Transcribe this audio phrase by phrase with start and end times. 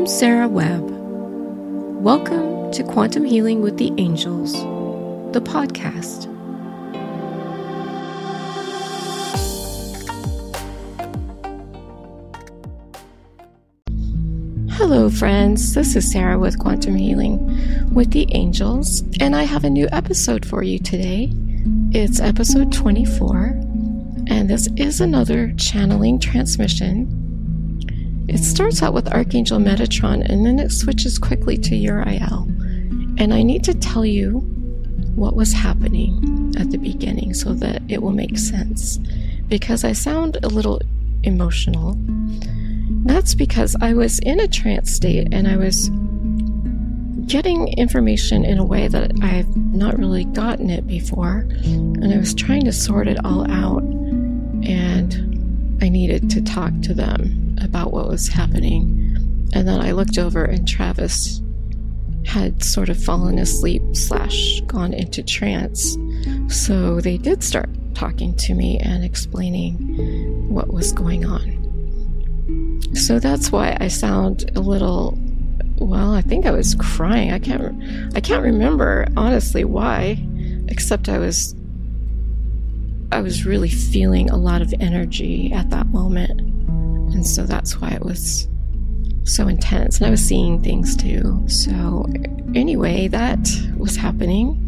[0.00, 0.88] I'm Sarah Webb.
[2.02, 4.54] Welcome to Quantum Healing with the Angels,
[5.34, 6.24] the podcast.
[14.70, 15.74] Hello, friends.
[15.74, 20.46] This is Sarah with Quantum Healing with the Angels, and I have a new episode
[20.46, 21.30] for you today.
[21.92, 23.48] It's episode 24,
[24.28, 27.29] and this is another channeling transmission
[28.30, 32.44] it starts out with Archangel Metatron and then it switches quickly to Uriel.
[33.18, 34.38] And I need to tell you
[35.16, 38.98] what was happening at the beginning so that it will make sense.
[39.48, 40.80] Because I sound a little
[41.24, 41.96] emotional.
[43.04, 45.88] That's because I was in a trance state and I was
[47.26, 51.48] getting information in a way that I've not really gotten it before.
[51.64, 53.82] And I was trying to sort it all out.
[54.62, 59.16] And I needed to talk to them about what was happening.
[59.52, 61.40] And then I looked over, and Travis
[62.26, 65.96] had sort of fallen asleep slash gone into trance.
[66.48, 71.56] So they did start talking to me and explaining what was going on.
[72.94, 75.18] So that's why I sound a little
[75.78, 77.32] well, I think I was crying.
[77.32, 80.18] I can't I can't remember honestly why
[80.68, 81.54] except I was
[83.12, 86.49] I was really feeling a lot of energy at that moment.
[87.12, 88.48] And so that's why it was
[89.24, 89.98] so intense.
[89.98, 91.42] And I was seeing things too.
[91.46, 92.06] So,
[92.54, 94.66] anyway, that was happening.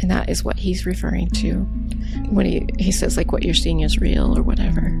[0.00, 1.54] And that is what he's referring to
[2.30, 4.96] when he, he says, like, what you're seeing is real or whatever.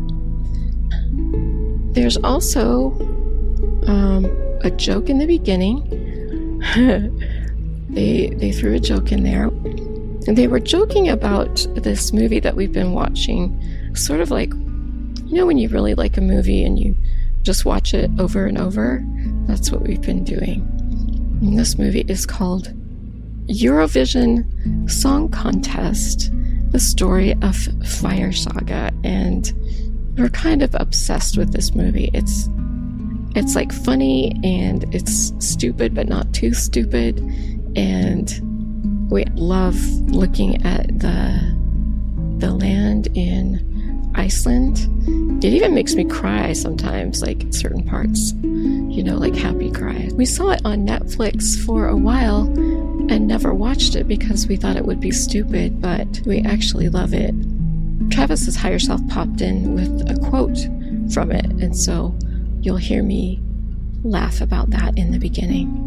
[1.92, 2.90] There's also
[3.86, 4.24] um,
[4.62, 6.58] a joke in the beginning.
[7.90, 9.44] they, they threw a joke in there.
[10.26, 13.58] And they were joking about this movie that we've been watching,
[13.94, 14.52] sort of like
[15.28, 16.96] you know, when you really like a movie and you
[17.42, 19.04] just watch it over and over?
[19.46, 20.60] That's what we've been doing.
[21.42, 22.72] And this movie is called
[23.46, 26.30] Eurovision Song Contest
[26.70, 27.56] The Story of
[27.86, 28.90] Fire Saga.
[29.04, 29.52] And
[30.16, 32.10] we're kind of obsessed with this movie.
[32.14, 32.48] It's
[33.36, 37.20] it's like funny and it's stupid but not too stupid
[37.76, 38.40] and
[39.10, 39.78] we love
[40.10, 41.56] looking at the
[42.38, 43.67] the land in
[44.18, 45.44] Iceland.
[45.44, 50.10] It even makes me cry sometimes, like certain parts, you know, like happy cry.
[50.14, 52.46] We saw it on Netflix for a while
[53.10, 57.14] and never watched it because we thought it would be stupid, but we actually love
[57.14, 57.32] it.
[58.10, 60.58] Travis's higher self popped in with a quote
[61.12, 62.14] from it, and so
[62.60, 63.40] you'll hear me
[64.02, 65.84] laugh about that in the beginning.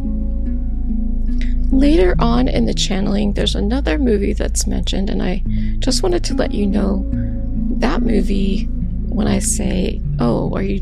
[1.72, 5.44] Later on in the channeling, there's another movie that's mentioned, and I
[5.80, 7.06] just wanted to let you know
[7.82, 8.66] that movie,
[9.10, 10.80] when I say, oh, are you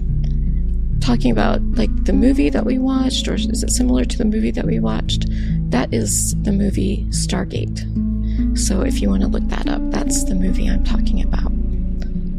[1.01, 4.51] talking about like the movie that we watched, or is it similar to the movie
[4.51, 5.25] that we watched?
[5.71, 7.79] That is the movie Stargate.
[8.57, 11.51] So if you want to look that up, that's the movie I'm talking about.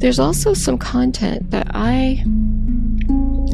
[0.00, 2.24] There's also some content that I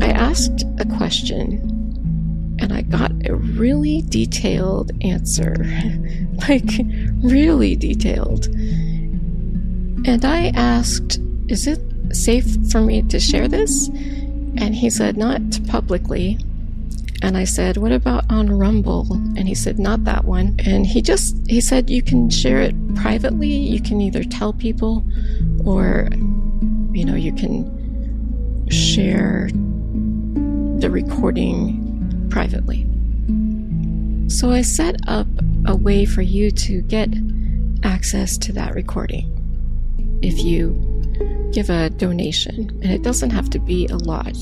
[0.00, 1.76] I asked a question
[2.60, 5.56] and I got a really detailed answer.
[6.48, 6.70] like
[7.22, 8.48] really detailed.
[10.06, 11.18] And I asked,
[11.48, 11.80] Is it
[12.14, 13.88] safe for me to share this?
[13.88, 16.38] And he said, Not publicly.
[17.22, 19.12] And I said, What about on Rumble?
[19.12, 20.54] And he said, Not that one.
[20.60, 23.48] And he just, he said, You can share it privately.
[23.48, 25.04] You can either tell people
[25.64, 26.08] or,
[26.92, 29.48] you know, you can share
[30.78, 32.86] the recording privately.
[34.30, 35.26] So I set up
[35.66, 37.12] a way for you to get
[37.82, 39.35] access to that recording
[40.22, 40.70] if you
[41.52, 44.36] give a donation, and it doesn't have to be a lot.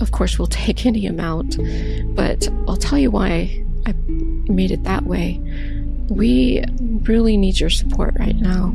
[0.00, 1.58] Of course, we'll take any amount,
[2.14, 3.94] but I'll tell you why I
[4.50, 5.40] made it that way.
[6.08, 6.64] We
[7.02, 8.74] really need your support right now.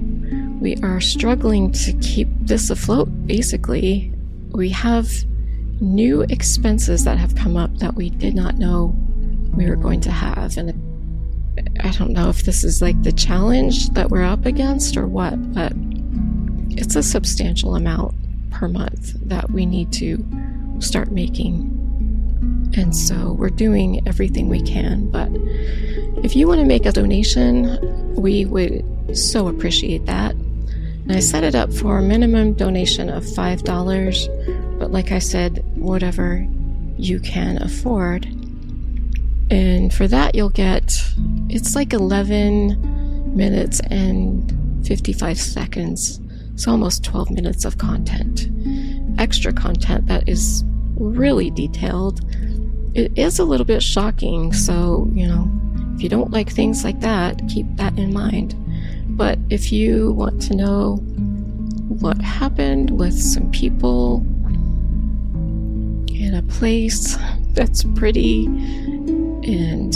[0.62, 4.14] We are struggling to keep this afloat, basically.
[4.52, 5.12] We have
[5.82, 8.96] new expenses that have come up that we did not know
[9.54, 10.58] we were going to have.
[10.58, 10.70] And
[11.80, 15.54] I don't know if this is like the challenge that we're up against or what,
[15.54, 15.74] but
[16.72, 18.16] it's a substantial amount
[18.52, 20.26] per month that we need to
[20.80, 21.72] start making.
[22.78, 25.10] And so we're doing everything we can.
[25.10, 25.30] But
[26.24, 28.84] if you want to make a donation, we would
[29.18, 30.34] so appreciate that.
[30.34, 34.80] And I set it up for a minimum donation of $5.
[34.80, 36.46] But like I said, whatever
[36.98, 38.28] you can afford.
[39.50, 41.02] And for that, you'll get
[41.50, 46.20] it's like 11 minutes and 55 seconds
[46.56, 48.50] so almost 12 minutes of content.
[49.20, 50.64] Extra content that is
[50.96, 52.22] really detailed.
[52.96, 55.52] It is a little bit shocking, so, you know,
[55.96, 58.56] if you don't like things like that, keep that in mind.
[59.18, 60.96] But if you want to know
[62.00, 64.26] what happened with some people
[66.08, 67.18] in a place
[67.54, 68.48] that's pretty
[69.46, 69.94] and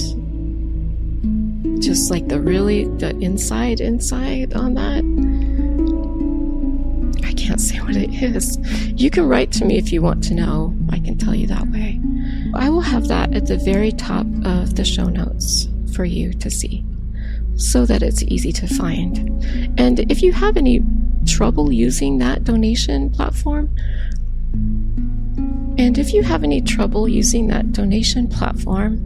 [1.81, 5.03] just like the really the inside inside on that
[7.27, 8.57] i can't say what it is.
[8.91, 10.75] You can write to me if you want to know.
[10.89, 11.99] I can tell you that way.
[12.53, 16.49] I will have that at the very top of the show notes for you to
[16.49, 16.85] see
[17.55, 19.17] so that it's easy to find.
[19.79, 20.81] And if you have any
[21.25, 23.69] trouble using that donation platform
[25.77, 29.05] and if you have any trouble using that donation platform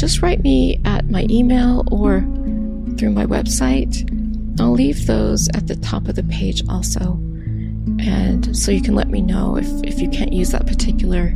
[0.00, 2.20] just write me at my email or
[2.96, 4.08] through my website.
[4.58, 7.18] I'll leave those at the top of the page also.
[8.00, 11.34] And so you can let me know if, if you can't use that particular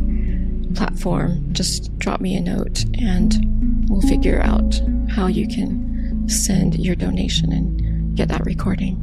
[0.75, 1.52] platform.
[1.52, 4.81] Just drop me a note and we'll figure out
[5.11, 8.94] how you can send your donation and get that recording.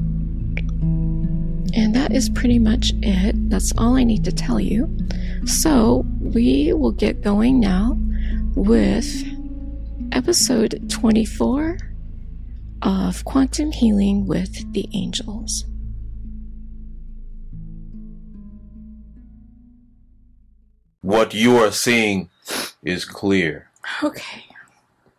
[1.76, 3.50] And that is pretty much it.
[3.52, 4.90] That's all I need to tell you.
[5.46, 7.96] So we will get going now
[8.56, 9.31] with
[10.12, 11.78] episode 24
[12.82, 15.66] of Quantum Healing with the Angels.
[21.02, 22.30] What you are seeing
[22.84, 23.70] is clear.
[24.04, 24.44] Okay.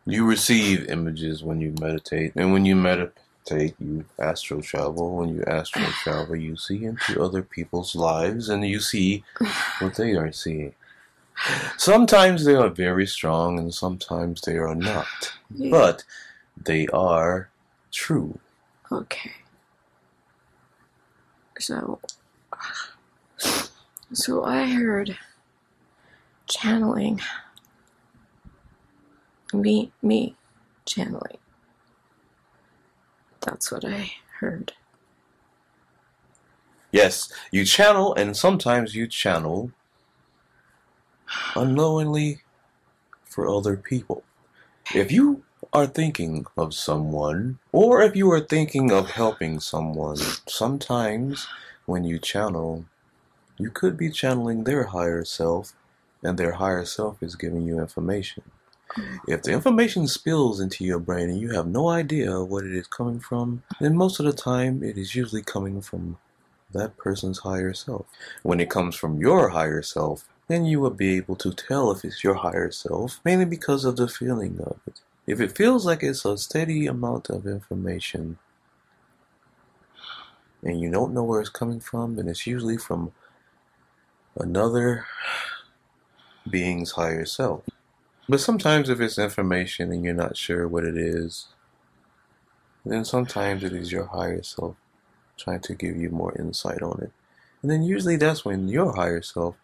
[0.04, 5.16] You receive images when you meditate, and when you meditate, you astral travel.
[5.16, 9.24] When you astral travel, you see into other people's lives and you see
[9.80, 10.74] what they are seeing.
[11.76, 15.06] Sometimes they are very strong and sometimes they are not.
[15.54, 15.70] Yeah.
[15.70, 16.04] But
[16.56, 17.48] they are
[17.90, 18.38] true.
[18.90, 19.32] Okay.
[21.58, 22.00] So,
[24.12, 25.16] so I heard
[26.48, 27.20] channeling.
[29.52, 30.36] Me, me,
[30.84, 31.38] channeling.
[33.40, 34.72] That's what I heard.
[36.90, 39.72] Yes, you channel and sometimes you channel
[41.56, 42.42] unknowingly
[43.24, 44.22] for other people.
[44.94, 51.46] If you are thinking of someone, or if you are thinking of helping someone, sometimes
[51.86, 52.84] when you channel,
[53.58, 55.72] you could be channeling their higher self,
[56.22, 58.42] and their higher self is giving you information.
[59.26, 62.86] If the information spills into your brain and you have no idea what it is
[62.86, 66.18] coming from, then most of the time it is usually coming from
[66.72, 68.06] that person's higher self.
[68.42, 72.04] When it comes from your higher self, then you will be able to tell if
[72.04, 75.00] it's your higher self, mainly because of the feeling of it.
[75.26, 78.36] If it feels like it's a steady amount of information
[80.62, 83.12] and you don't know where it's coming from, then it's usually from
[84.38, 85.06] another
[86.50, 87.64] being's higher self.
[88.28, 91.46] But sometimes, if it's information and you're not sure what it is,
[92.84, 94.76] then sometimes it is your higher self
[95.38, 97.12] trying to give you more insight on it.
[97.62, 99.56] And then usually that's when your higher self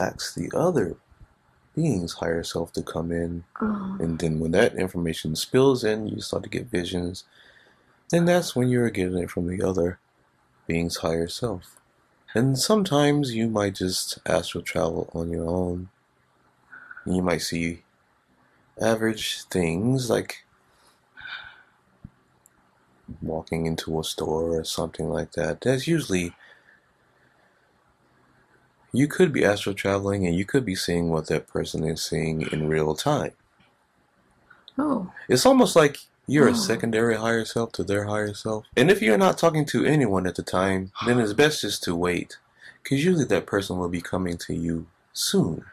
[0.00, 0.96] asks the other
[1.74, 3.44] being's higher self to come in.
[3.60, 7.24] Oh, And then when that information spills in, you start to get visions.
[8.10, 9.98] Then that's when you're getting it from the other
[10.66, 11.76] being's higher self.
[12.34, 15.88] And sometimes you might just astral travel on your own.
[17.06, 17.82] You might see
[18.80, 20.44] average things like
[23.20, 25.60] walking into a store or something like that.
[25.60, 26.34] That's usually
[28.92, 32.42] you could be astral traveling and you could be seeing what that person is seeing
[32.52, 33.32] in real time.
[34.78, 36.52] oh, It's almost like you're Oh.
[36.52, 38.64] a secondary higher self to their higher self.
[38.76, 41.94] And if you're not talking to anyone at the time, then it's best just to
[41.94, 42.38] wait.
[42.82, 45.64] Because usually that person will be coming to you soon.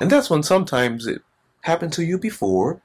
[0.00, 1.22] And that's when sometimes it
[1.62, 2.80] happened to you before.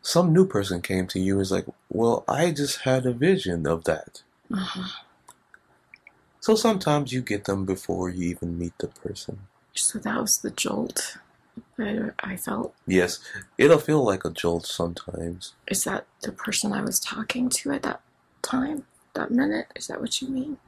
[0.00, 3.66] Some new person came to you and is like, well, I just had a vision
[3.66, 4.22] of that.
[4.52, 4.88] uh-huh.
[6.46, 9.48] So sometimes you get them before you even meet the person.
[9.74, 11.18] so that was the jolt
[11.76, 12.72] I, I felt.
[12.86, 13.18] Yes,
[13.58, 15.54] it'll feel like a jolt sometimes.
[15.66, 18.00] Is that the person I was talking to at that
[18.42, 18.84] time,
[19.14, 19.66] that minute?
[19.74, 20.58] Is that what you mean?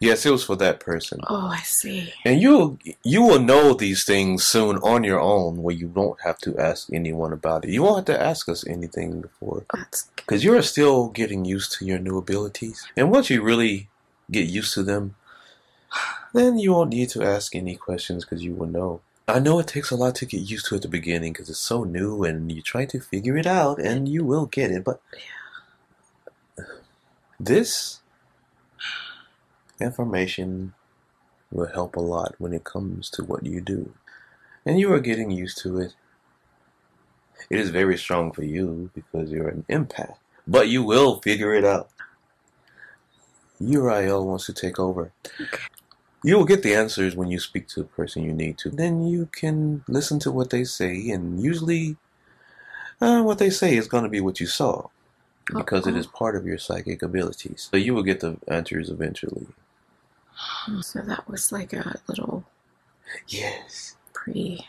[0.00, 1.20] Yes, it was for that person.
[1.28, 2.12] Oh, I see.
[2.24, 6.38] And you you will know these things soon on your own where you won't have
[6.38, 7.70] to ask anyone about it.
[7.70, 9.64] You won't have to ask us anything before.
[10.16, 12.84] Because you're still getting used to your new abilities.
[12.96, 13.88] And once you really
[14.30, 15.14] get used to them,
[16.32, 19.00] then you won't need to ask any questions because you will know.
[19.26, 21.58] I know it takes a lot to get used to at the beginning because it's
[21.58, 24.84] so new and you try to figure it out and you will get it.
[24.84, 25.00] But
[27.38, 28.00] this
[29.80, 30.72] information
[31.50, 33.94] will help a lot when it comes to what you do.
[34.64, 35.94] And you are getting used to it.
[37.50, 40.16] It is very strong for you because you're an empath,
[40.46, 41.90] but you will figure it out.
[43.60, 45.12] Uriel wants to take over.
[46.22, 48.70] You will get the answers when you speak to the person you need to.
[48.70, 51.96] Then you can listen to what they say, and usually,
[53.00, 54.88] uh, what they say is going to be what you saw
[55.54, 57.68] because it is part of your psychic abilities.
[57.70, 59.46] So you will get the answers eventually.
[60.82, 62.44] So that was like a little
[63.28, 63.96] Yes.
[64.12, 64.66] pre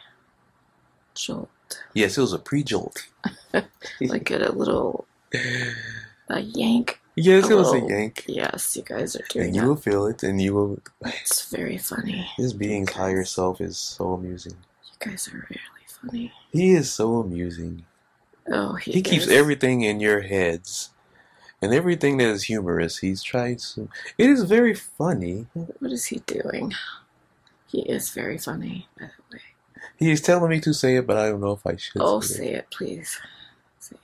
[1.15, 1.49] jolt.
[1.93, 3.07] Yes, it was a pre jolt.
[4.01, 5.05] Like a little
[6.29, 6.99] a yank.
[7.21, 8.23] Yes, it was a yank.
[8.27, 9.67] Yes, you guys are doing And you that.
[9.67, 10.79] will feel it, and you will.
[11.05, 12.29] It's very funny.
[12.37, 14.55] His being higher self is so amusing.
[14.85, 16.31] You guys are really funny.
[16.51, 17.85] He is so amusing.
[18.51, 20.91] Oh, he, He keeps everything in your heads.
[21.61, 23.89] And everything that is humorous, he's tried to.
[24.17, 25.47] It is very funny.
[25.53, 26.71] What is he doing?
[27.67, 29.41] He is very funny, by the way.
[29.97, 32.01] He is telling me to say it, but I don't know if I should.
[32.01, 33.19] Oh, say say it, please.
[33.79, 33.97] Say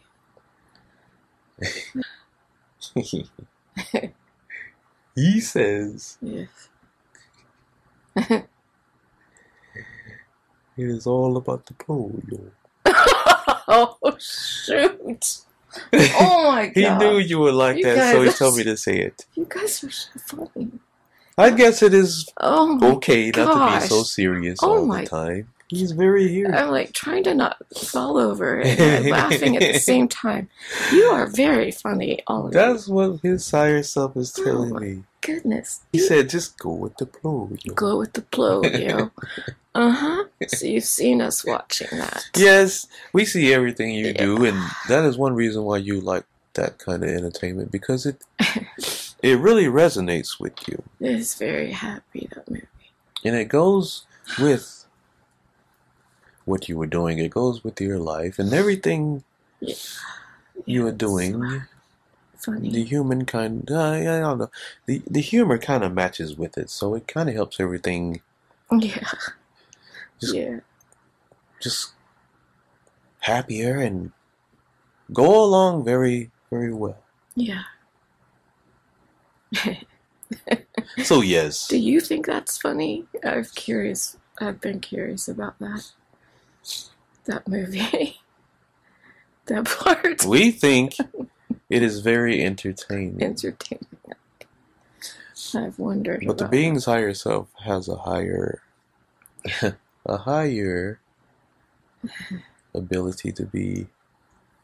[1.60, 2.06] it.
[5.16, 6.50] he says it.
[6.56, 6.70] Yes.
[8.38, 8.46] it
[10.78, 12.52] is all about the polio.
[13.68, 15.40] oh, shoot.
[15.94, 16.74] Oh, my God.
[16.74, 19.26] He knew you would like You that, so he guys- told me to say it.
[19.36, 20.10] You guys are so
[20.54, 20.72] funny.
[21.38, 25.02] I guess it is Oh, my okay not to be so serious Oh all my-
[25.02, 25.50] the time.
[25.68, 26.54] He's very here.
[26.54, 30.48] I'm like trying to not fall over and laughing at the same time.
[30.94, 32.60] You are very funny, all of you.
[32.60, 35.04] That's what his higher self is telling Oh, me.
[35.22, 35.82] Goodness.
[35.92, 37.50] He You said, just go with the flow.
[37.64, 39.12] you know." go with the flow, you.
[39.74, 40.24] Uh huh.
[40.48, 42.24] So you've seen us watching that.
[42.38, 44.24] Yes, we see everything you Yeah.
[44.26, 44.58] do, and
[44.88, 48.24] that is one reason why you like that kind of entertainment because it
[49.24, 52.68] it really resonates with you, It is very happy that movie.
[53.26, 54.06] and it goes
[54.40, 54.85] with
[56.46, 57.20] what you were doing.
[57.20, 59.24] It goes with your life and everything
[59.60, 59.76] Yeah.
[60.66, 61.64] you are doing.
[62.38, 62.70] Funny.
[62.72, 64.50] The human kind, uh, I don't know,
[64.86, 68.22] the the humor kind of matches with it, so it kind of helps everything
[68.72, 69.10] yeah.
[70.22, 70.60] Just- yeah.
[71.60, 71.94] just
[73.22, 74.12] happier and
[75.12, 77.00] go along very very well.
[77.36, 77.64] Yeah.
[81.04, 81.68] So yes.
[81.68, 83.06] Do you think that's funny?
[83.24, 84.18] I'm curious.
[84.40, 85.92] I've been curious about that.
[87.26, 88.20] That movie.
[89.46, 90.26] that part.
[90.26, 90.96] We think
[91.70, 93.22] it is very entertaining.
[93.22, 93.88] Entertaining.
[95.54, 98.62] I've wondered But the being's higher self has a higher
[100.06, 101.00] a higher
[102.74, 103.88] ability to be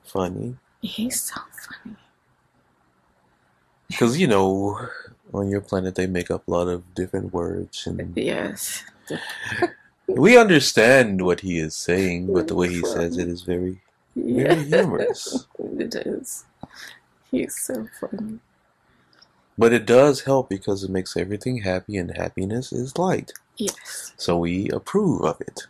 [0.04, 0.58] funny.
[0.82, 1.98] He's so funny.
[3.88, 4.90] Because you know,
[5.34, 8.84] on your planet they make up a lot of different words and Yes.
[10.16, 13.80] we understand what he is saying, but the way he says it is very
[14.16, 14.64] very Yeah.
[14.64, 15.48] humorous.
[15.60, 16.46] it is.
[17.32, 18.40] He's so funny.
[19.58, 23.34] But it does help because it makes everything happy and happiness is light.
[23.58, 24.14] Yes.
[24.18, 25.62] So we approve of it.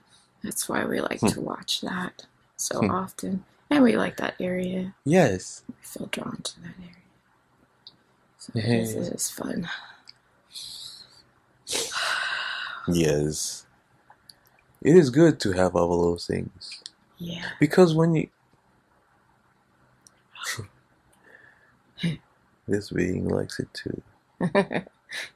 [0.43, 1.27] That's why we like Hmm.
[1.29, 2.25] to watch that
[2.57, 2.89] so Hmm.
[2.89, 3.45] often.
[3.69, 4.95] And we like that area.
[5.05, 5.63] Yes.
[5.67, 6.95] We feel drawn to that area.
[8.37, 8.63] So Yeah.
[8.63, 9.69] it is, it is fun.
[12.87, 13.65] Yes.
[14.81, 16.81] It is good to have all those things.
[17.17, 17.45] Yeah.
[17.59, 18.29] Because when you.
[22.67, 24.01] this being likes it too.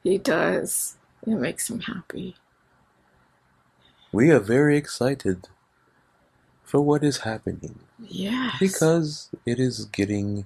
[0.04, 0.98] he does.
[1.28, 2.36] It makes him happy.
[4.12, 5.50] We are very excited
[6.64, 8.56] for what is happening Yes.
[8.60, 10.46] because it is getting,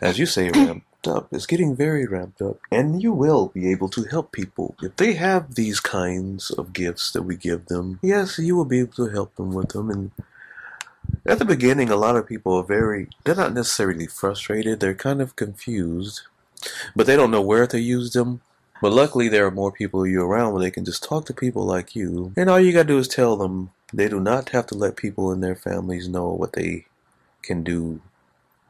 [0.00, 0.50] as you say,
[1.06, 1.32] ramped up.
[1.32, 5.14] It's getting very ramped up, and you will be able to help people if they
[5.14, 7.98] have these kinds of gifts that we give them.
[8.02, 10.10] Yes, you will be able to help them with them, and
[11.26, 15.20] at the beginning, a lot of people are very, they're not necessarily frustrated, they're kind
[15.20, 16.22] of confused,
[16.96, 18.40] but they don't know where to use them.
[18.82, 21.64] But luckily, there are more people you around where they can just talk to people
[21.64, 22.32] like you.
[22.36, 25.32] And all you gotta do is tell them they do not have to let people
[25.32, 26.86] in their families know what they
[27.42, 28.00] can do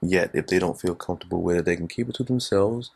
[0.09, 0.31] yet.
[0.35, 2.91] If they don't feel comfortable with it, they can keep it to themselves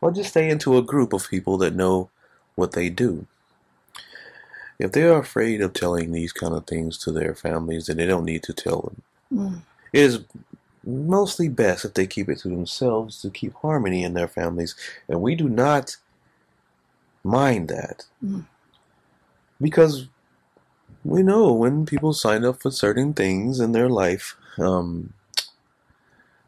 [0.00, 2.10] or just stay into a group of people that know
[2.54, 3.26] what they do.
[4.78, 8.06] If they are afraid of telling these kind of things to their families, then they
[8.06, 9.02] don't need to tell them.
[9.32, 9.60] Mm.
[9.92, 10.20] It is
[10.84, 14.74] mostly best if they keep it to themselves to keep harmony in their families,
[15.08, 15.96] and we do not
[17.22, 18.46] mind that Mm.
[19.60, 20.08] because
[21.04, 25.12] we know when people sign up for certain things in their life, um,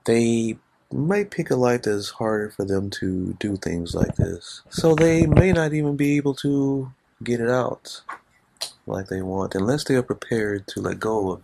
[0.04, 0.56] they
[0.92, 4.62] might pick a life that is harder for them to do things like this.
[4.68, 6.92] So they may not even be able to
[7.22, 8.02] get it out
[8.86, 11.42] like they want unless they are prepared to let go of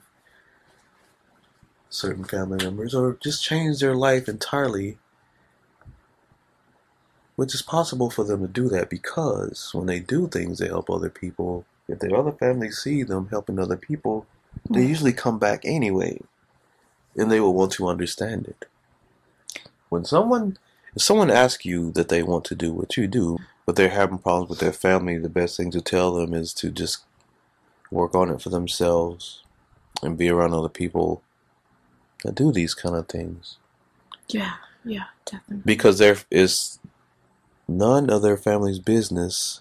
[1.89, 4.99] certain family members or just change their life entirely.
[7.37, 10.91] Which is possible for them to do that because when they do things to help
[10.91, 14.27] other people, if their other family see them helping other people,
[14.69, 14.89] they mm.
[14.89, 16.21] usually come back anyway.
[17.19, 18.67] And they will want to understand it.
[19.89, 20.59] When someone
[20.95, 24.19] if someone asks you that they want to do what you do, but they're having
[24.19, 27.05] problems with their family, the best thing to tell them is to just
[27.91, 29.43] work on it for themselves
[30.03, 31.23] and be around other people
[32.25, 33.59] that do these kind of things.
[34.29, 35.63] Yeah, yeah, definitely.
[35.65, 36.79] Because there is
[37.67, 39.61] none of their family's business,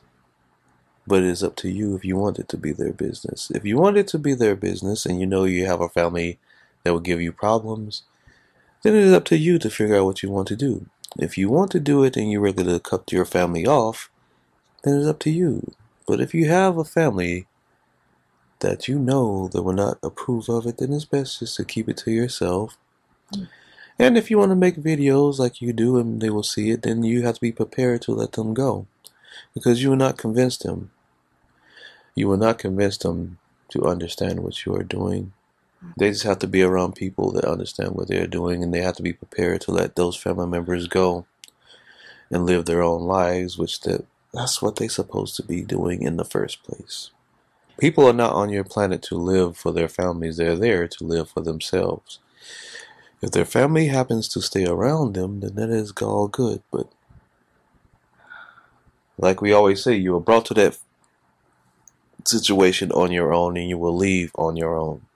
[1.05, 3.51] but it is up to you if you want it to be their business.
[3.53, 6.39] If you want it to be their business and you know you have a family
[6.87, 8.03] that will give you problems,
[8.81, 10.85] then it is up to you to figure out what you want to do.
[11.19, 14.09] If you want to do it and you're ready to cut your family off,
[14.83, 15.73] then it's up to you.
[16.07, 17.47] But if you have a family
[18.59, 21.89] that you know that will not approve of it, then it's best just to keep
[21.89, 22.77] it to yourself.
[23.33, 23.49] Mm.
[23.99, 26.83] And if you want to make videos like you do and they will see it,
[26.83, 28.87] then you have to be prepared to let them go.
[29.53, 30.91] Because you will not convince them.
[32.15, 33.39] You will not convince them
[33.71, 35.33] to understand what you are doing.
[35.97, 38.95] They just have to be around people that understand what they're doing and they have
[38.97, 41.25] to be prepared to let those family members go
[42.29, 46.17] and live their own lives, which that that's what they're supposed to be doing in
[46.17, 47.11] the first place.
[47.79, 51.29] People are not on your planet to live for their families, they're there to live
[51.29, 52.19] for themselves.
[53.21, 56.61] If their family happens to stay around them, then that is all good.
[56.71, 56.91] But
[59.17, 60.77] like we always say, you were brought to that
[62.25, 65.06] situation on your own and you will leave on your own.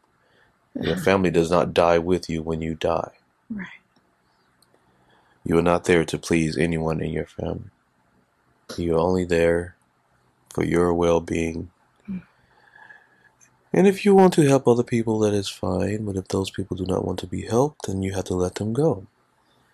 [0.80, 3.12] Your family does not die with you when you die.
[3.50, 3.68] Right.
[5.44, 7.72] You are not there to please anyone in your family.
[8.78, 9.76] You're only there
[10.50, 11.72] for your well being.
[13.74, 16.06] And if you want to help other people, that is fine.
[16.06, 18.56] But if those people do not want to be helped, then you have to let
[18.56, 19.08] them go.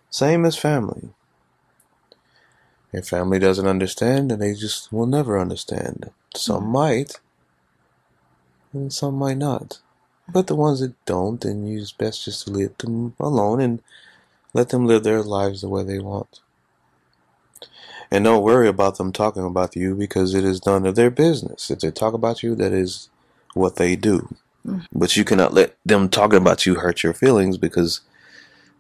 [0.09, 1.09] Same as family.
[2.93, 6.11] If family doesn't understand, then they just will never understand.
[6.35, 7.19] Some might,
[8.71, 9.79] and some might not.
[10.29, 13.81] But the ones that don't, then you it's best just to leave them alone and
[14.53, 16.41] let them live their lives the way they want.
[18.11, 21.69] And don't worry about them talking about you because it is none of their business.
[21.69, 23.09] If they talk about you, that is
[23.53, 24.35] what they do.
[24.65, 24.85] Mm.
[24.93, 28.01] But you cannot let them talking about you hurt your feelings because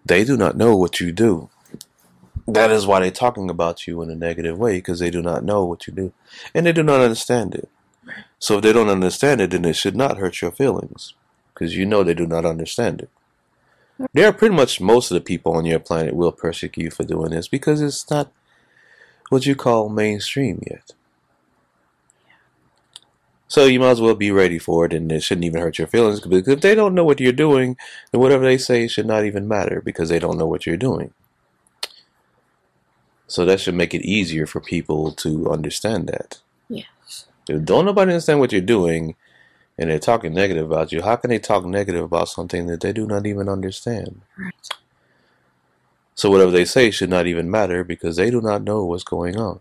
[0.05, 1.49] they do not know what you do.
[2.47, 5.43] That is why they're talking about you in a negative way because they do not
[5.43, 6.13] know what you do
[6.53, 7.69] and they do not understand it.
[8.39, 11.13] So if they don't understand it, then it should not hurt your feelings
[11.57, 13.09] because you know they do not understand it.
[13.95, 14.05] Mm-hmm.
[14.13, 17.03] There are pretty much most of the people on your planet will persecute you for
[17.03, 18.31] doing this because it's not
[19.29, 20.93] what you call mainstream yet.
[23.47, 25.87] So you might as well be ready for it, and it shouldn't even hurt your
[25.87, 27.77] feelings because if they don't know what you're doing,
[28.11, 31.13] then whatever they say should not even matter because they don't know what you're doing.
[33.25, 36.39] So that should make it easier for people to understand that.
[36.69, 37.25] Yes.
[37.49, 39.15] If don't nobody understand what you're doing,
[39.77, 42.93] and they're talking negative about you, how can they talk negative about something that they
[42.93, 44.21] do not even understand?
[44.37, 44.53] Right.
[46.15, 49.37] So whatever they say should not even matter because they do not know what's going
[49.37, 49.59] on.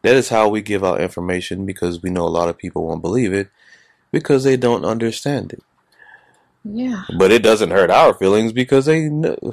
[0.00, 3.02] That is how we give out information because we know a lot of people won't
[3.02, 3.50] believe it
[4.10, 5.62] because they don't understand it.
[6.64, 7.04] Yeah.
[7.18, 9.36] But it doesn't hurt our feelings because they know.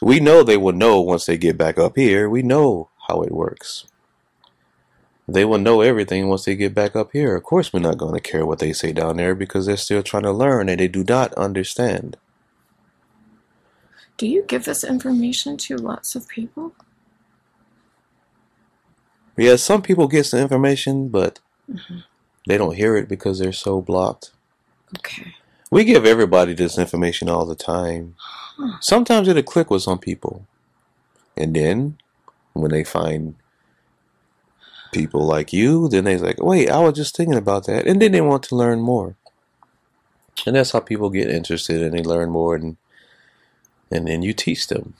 [0.00, 2.28] We know they will know once they get back up here.
[2.28, 3.86] We know how it works.
[5.28, 7.36] They will know everything once they get back up here.
[7.36, 10.02] Of course, we're not going to care what they say down there because they're still
[10.02, 12.18] trying to learn and they do not understand.
[14.18, 16.74] Do you give this information to lots of people?
[19.36, 22.00] Yeah, some people get some information, but hmm
[22.48, 24.32] they don't hear it because they're so blocked.
[24.98, 25.34] Okay.
[25.70, 28.16] We give everybody this information all the time.
[28.58, 28.78] Huh.
[28.80, 30.48] Sometimes it'll click with some people.
[31.36, 31.98] And then
[32.54, 33.36] when they find
[34.92, 37.86] people like you, then they're like, wait, I was just thinking about that.
[37.86, 39.16] And then they want to learn more.
[40.46, 42.76] And that's how people get interested and they learn more and
[43.90, 44.94] and then you teach them.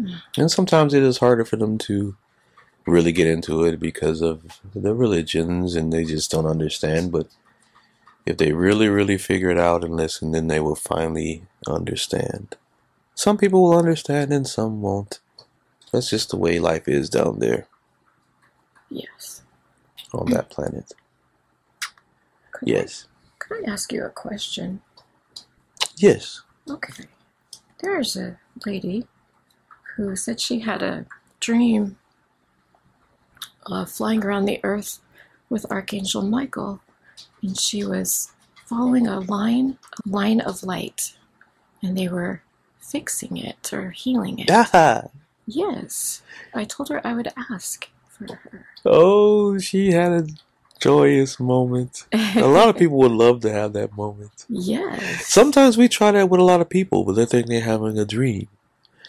[0.00, 0.20] Mm.
[0.36, 2.16] And sometimes it is harder for them to
[2.84, 7.12] really get into it because of the religions and they just don't understand.
[7.12, 7.28] But
[8.24, 12.56] if they really, really figure it out and listen, then they will finally understand.
[13.14, 15.20] Some people will understand and some won't.
[15.92, 17.68] That's just the way life is down there
[18.90, 19.42] Yes.
[20.14, 20.92] on that planet.
[22.52, 23.06] Could Yes.
[23.06, 24.80] I, could I ask you a question?
[25.96, 26.42] Yes.
[26.68, 27.04] Okay.
[27.80, 29.06] there's a lady
[29.96, 31.06] who said she had a
[31.40, 31.96] dream
[33.66, 35.00] of flying around the earth
[35.48, 36.80] with Archangel Michael,
[37.42, 38.32] and she was
[38.66, 41.14] following a line, a line of light,
[41.82, 42.42] and they were
[42.80, 44.50] fixing it or healing it.
[44.50, 45.04] Ah,
[45.46, 46.22] Yes,
[46.54, 48.64] I told her I would ask for her.
[48.84, 50.26] oh, she had a
[50.80, 52.04] joyous moment.
[52.12, 54.44] A lot of people would love to have that moment.
[54.48, 55.26] yes.
[55.26, 58.04] Sometimes we try that with a lot of people, but they think they're having a
[58.04, 58.48] dream.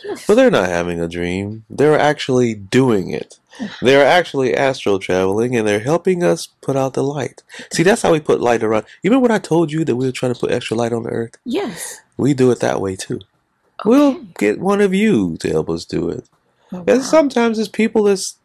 [0.04, 0.26] Yes.
[0.28, 1.66] But they're not having a dream.
[1.70, 3.40] They're actually doing it.
[3.82, 7.42] They're actually astral traveling and they're helping us put out the light.
[7.74, 8.86] See, that's how we put light around.
[9.02, 11.04] You remember when I told you that we were trying to put extra light on
[11.04, 11.36] the earth?
[11.44, 12.00] Yes.
[12.16, 13.16] We do it that way too.
[13.16, 13.90] Okay.
[13.90, 16.30] We'll get one of you to help us do it.
[16.72, 17.02] Oh, And wow.
[17.02, 18.38] sometimes it's people that's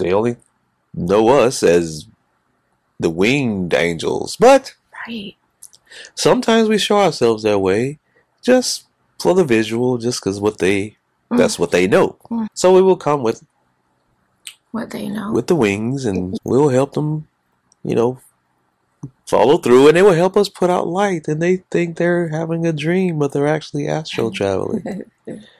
[0.00, 0.36] they only
[0.94, 2.06] know us as
[2.98, 4.36] the winged angels.
[4.36, 4.74] But
[5.06, 5.36] Right.
[6.14, 7.98] sometimes we show ourselves that way
[8.42, 8.84] just
[9.20, 10.96] for the visual, just because what they
[11.30, 12.16] that's what they know.
[12.30, 12.48] Mm.
[12.54, 13.44] So we will come with
[14.72, 15.32] What they know.
[15.32, 17.28] with the wings and we'll help them,
[17.84, 18.20] you know,
[19.28, 22.66] follow through and they will help us put out light and they think they're having
[22.66, 25.04] a dream but they're actually astral traveling.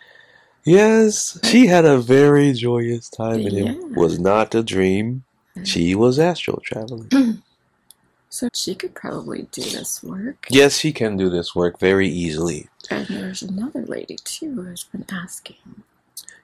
[0.64, 3.70] Yes, she had a very joyous time and Yeah.
[3.73, 5.25] it was not a dream.
[5.64, 7.09] She was astral traveling.
[8.29, 10.46] so she could probably do this work.
[10.51, 12.68] Yes, she can do this work very easily.
[12.90, 15.57] And there's another lady too who's been asking.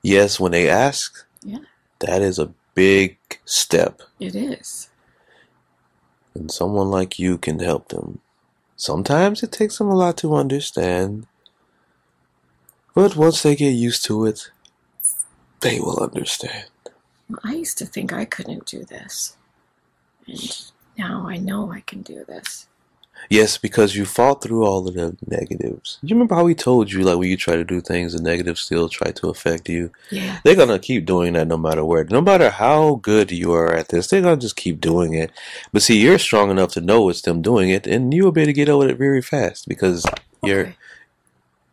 [0.03, 1.59] Yes, when they ask, Yeah.
[2.01, 4.03] that is a big step.
[4.21, 4.89] It is.
[6.35, 8.21] and someone like you can help them.
[8.77, 11.27] Sometimes it takes them a lot to understand,
[12.97, 14.51] but once they get used to it,
[15.61, 16.65] they will understand.
[17.45, 19.37] I used to think I couldn't do this.
[20.27, 20.65] And
[20.97, 22.69] now I know I can do this.
[23.29, 25.99] Yes, because you fought through all of the negatives.
[26.03, 28.63] You remember how we told you, like when you try to do things, the negatives
[28.63, 29.91] still try to affect you?
[30.11, 30.41] Yeah.
[30.43, 32.05] They're gonna keep doing that no matter where.
[32.05, 35.33] No matter how good you are at this, they're gonna just keep doing it.
[35.71, 38.49] But see, you're strong enough to know it's them doing it, and you'll be able
[38.49, 40.07] to get over it very fast because
[40.43, 40.77] you're Okay.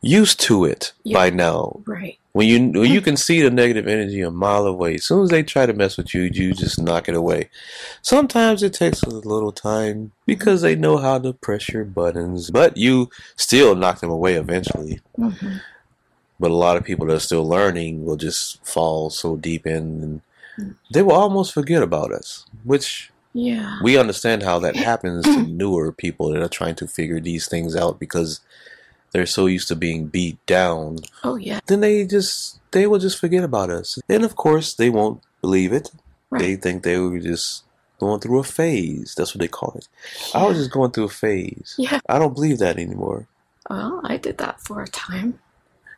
[0.03, 1.17] Used to it Yeah.
[1.17, 1.81] by now.
[1.85, 2.19] Right.
[2.33, 5.29] When you when you can see the negative energy a mile away, as soon as
[5.29, 7.49] they try to mess with you, you just knock it away.
[8.01, 12.75] Sometimes it takes a little time because they know how to press your buttons, but
[12.75, 14.99] you still knock them away eventually.
[15.15, 15.57] hmm
[16.39, 20.21] But a lot of people that are still learning will just fall so deep in,
[20.57, 22.45] and they will almost forget about us.
[22.63, 23.77] Which Yeah.
[23.83, 27.75] we understand how that happens to newer people that are trying to figure these things
[27.75, 28.41] out because
[29.13, 31.59] they're so used to being beat down Oh, yeah.
[31.67, 33.99] then they just they will just forget about us.
[34.09, 35.91] And of course, they won't believe it.
[36.31, 36.41] Right.
[36.41, 37.63] They think they were just
[37.99, 39.13] going through a phase.
[39.15, 39.87] That's what they call it.
[40.33, 41.75] I was just going through a phase.
[41.77, 41.99] Yeah.
[42.09, 43.27] I don't believe that anymore.
[43.69, 45.39] Well, I did that for a time,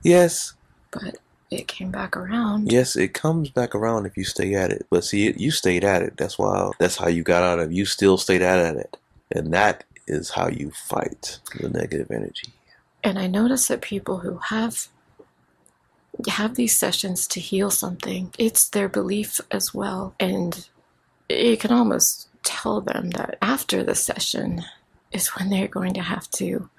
[0.04, 0.54] Yes,
[0.92, 1.18] but
[1.50, 2.72] it came back around.
[2.72, 4.86] yes, it comes back around if you stay at it.
[4.90, 6.18] But see, it, you stayed at it.
[6.18, 6.72] That's why.
[6.80, 7.72] That's how you got out of.
[7.72, 7.74] it.
[7.76, 8.98] You still stayed at it,
[9.32, 12.50] and that is how you fight the negative energy.
[13.06, 14.88] And I notice that people who have
[16.28, 20.16] have these sessions to heal something, it's their belief as well.
[20.20, 20.68] And
[21.30, 24.64] you can almost tell them that after the session
[25.12, 26.70] is when they're going to have to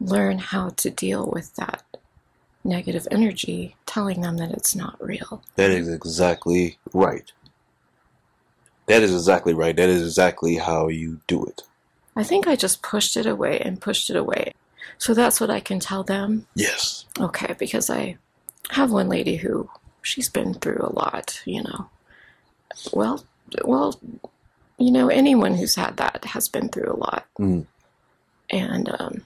[0.00, 1.84] learn how to deal with that
[2.64, 5.44] negative energy, telling them that it's not real.
[5.54, 7.30] That is exactly right.
[8.86, 9.76] That is exactly right.
[9.76, 11.62] That is exactly how you do it.
[12.16, 14.54] I think I just pushed it away and pushed it away.
[14.98, 16.46] So that's what I can tell them.
[16.54, 17.06] Yes.
[17.18, 18.16] Okay, because I
[18.70, 19.68] have one lady who
[20.02, 21.88] she's been through a lot, you know.
[22.92, 23.24] Well,
[23.64, 23.98] well,
[24.78, 27.66] you know, anyone who's had that has been through a lot, Mm.
[28.50, 29.22] and um,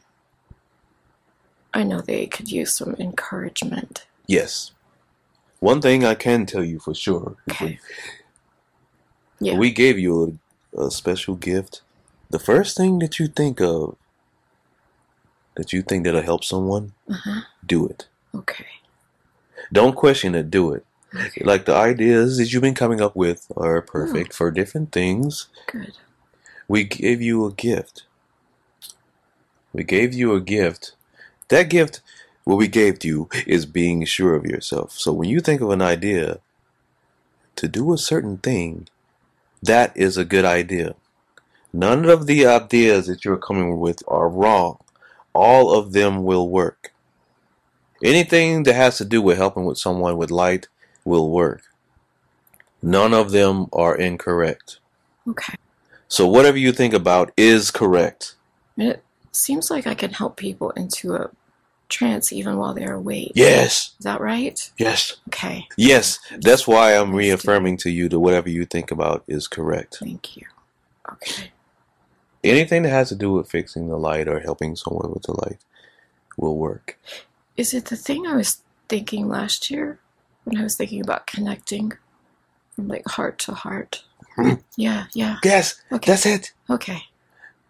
[1.72, 4.06] I know they could use some encouragement.
[4.26, 4.72] Yes.
[5.60, 7.36] One thing I can tell you for sure.
[7.46, 7.78] is Okay.
[9.38, 9.58] when Yeah.
[9.58, 10.38] We gave you
[10.76, 11.82] a, a special gift.
[12.30, 13.96] The first thing that you think of
[15.56, 17.40] that you think that'll help someone, Uh-huh.
[17.66, 18.06] do it.
[18.34, 18.66] Okay.
[19.72, 20.84] Don't question it, do it.
[21.14, 21.42] Okay.
[21.44, 25.48] Like the ideas that you've been coming up with are perfect for different things.
[25.66, 25.92] Good.
[26.68, 28.04] We gave you a gift.
[29.72, 30.92] We gave you a gift.
[31.48, 32.00] That gift,
[32.44, 34.92] what we gave you, is being sure of yourself.
[34.92, 36.38] So when you think of an idea
[37.56, 38.88] to do a certain thing,
[39.62, 40.94] that is a good idea.
[41.72, 44.78] None of the ideas that you're coming with are wrong.
[45.36, 46.92] All of them will work.
[48.02, 50.68] Anything that has to do with helping with someone with light
[51.04, 51.62] will work.
[52.82, 54.78] None of them are incorrect.
[55.28, 55.54] Okay.
[56.08, 58.34] So whatever you think about is correct.
[58.78, 61.30] It seems like I can help people into a
[61.88, 63.32] trance even while they're awake.
[63.34, 64.70] Yes, Is that right?
[64.78, 65.66] yes, Okay.
[65.76, 66.18] yes.
[66.40, 69.98] That's why I'm reaffirming to you that whatever you think about is correct.
[70.00, 70.46] Thank you.
[71.12, 71.50] Okay.
[72.44, 75.58] Anything that has to do with fixing the light or helping someone with the light
[76.36, 76.98] will work.
[77.56, 79.98] Is it the thing I was thinking last year
[80.44, 81.92] when I was thinking about connecting
[82.74, 84.04] from like heart to heart?
[84.36, 84.54] Hmm.
[84.76, 85.38] Yeah, yeah.
[85.42, 86.10] Yes, Okay.
[86.12, 86.52] that's it.
[86.68, 87.02] Okay.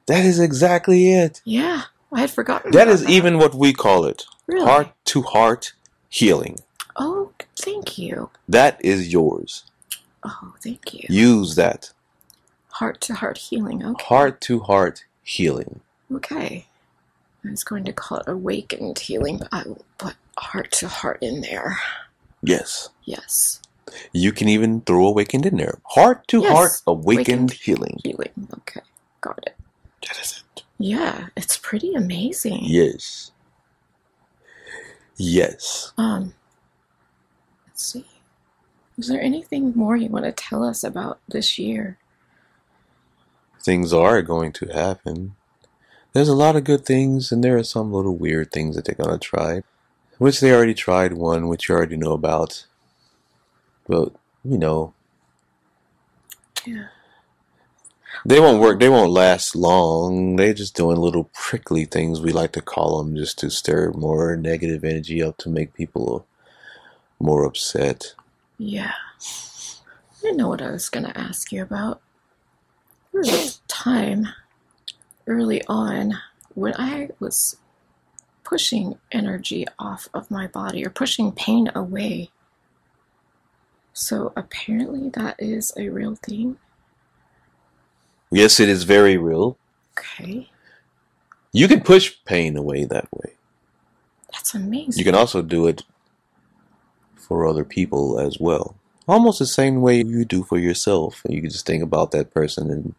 [0.07, 1.41] That is exactly it.
[1.45, 1.83] Yeah.
[2.13, 2.71] I had forgotten.
[2.73, 4.65] That is even what we call it really?
[4.65, 5.73] heart to heart
[6.09, 6.61] healing.
[6.97, 8.31] Oh, thank you.
[8.49, 9.65] That is yours.
[10.23, 11.05] Oh, thank you.
[11.09, 11.93] Use that.
[12.77, 13.83] Heart to heart healing.
[13.85, 14.05] Okay.
[14.05, 15.81] Heart to heart healing.
[16.13, 16.67] Okay.
[17.45, 21.19] I was going to call it awakened healing, but I will put heart to heart
[21.23, 21.79] in there.
[22.43, 22.91] Yes.
[23.05, 23.63] Yes.
[24.13, 25.79] You can even throw awakened in there.
[25.85, 27.51] Heart to Yes, heart awakened awakened.
[27.53, 27.99] healing.
[28.05, 28.49] Healing.
[28.59, 28.83] Okay.
[29.23, 29.57] Got it.
[30.07, 30.63] That is it.
[30.79, 32.61] Yeah, it's pretty amazing.
[32.63, 33.31] Yes.
[35.17, 35.93] Yes.
[35.97, 36.35] Um,
[37.67, 38.05] let's see.
[38.99, 41.97] Is there anything more you want to tell us about this year?
[43.67, 45.35] Things are going to happen.
[46.13, 48.95] There's a lot of good things, and there are some little weird things that they're
[48.95, 49.63] going to try.
[50.19, 52.65] Which they already tried one, which you already know about.
[53.89, 54.13] But,
[54.45, 54.95] you know,
[56.65, 56.87] Yeah.
[58.25, 58.79] They won't work.
[58.79, 60.37] They won't last long.
[60.37, 64.37] They're just doing little prickly things, we like to call them, just to stir more
[64.37, 66.25] negative energy up to make people
[67.19, 68.15] more upset.
[68.59, 68.93] Yeah.
[69.21, 72.01] I didn't know what I was going to ask you about.
[73.17, 74.29] There was a time
[75.27, 76.19] early on
[76.55, 77.57] when I was
[78.45, 82.29] pushing energy off of my body or pushing pain away.
[83.95, 86.59] So apparently that is a real thing.
[88.31, 89.57] Yes, it is very real.
[89.99, 90.51] Okay.
[91.53, 93.33] You can push pain away that way.
[94.31, 94.99] That's amazing.
[94.99, 95.85] You can also do it
[97.17, 98.77] for other people as well.
[99.09, 101.23] Almost the same way you do for yourself.
[101.27, 102.95] You can just think about that person and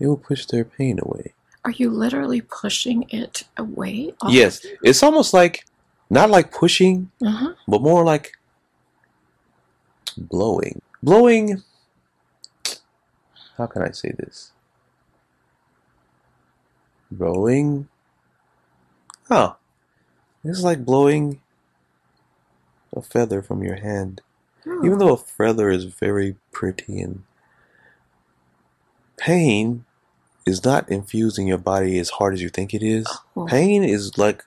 [0.00, 1.32] it will push their pain away.
[1.64, 4.14] Are you literally pushing it away?
[4.28, 5.64] Yes, it's almost like,
[6.08, 7.54] not like pushing, Uh-huh.
[7.66, 8.32] but more like
[10.16, 10.80] blowing.
[11.02, 11.62] Blowing.
[13.56, 14.52] How can I say this?
[17.10, 17.88] Blowing.
[19.30, 19.56] Oh,
[20.44, 21.40] it's like blowing
[22.94, 24.20] a feather from your hand.
[24.66, 27.24] Oh, Even though a feather is very pretty and
[29.16, 29.84] pain
[30.48, 33.06] is not infusing your body as hard as you think it is.
[33.36, 34.44] oh, Pain is like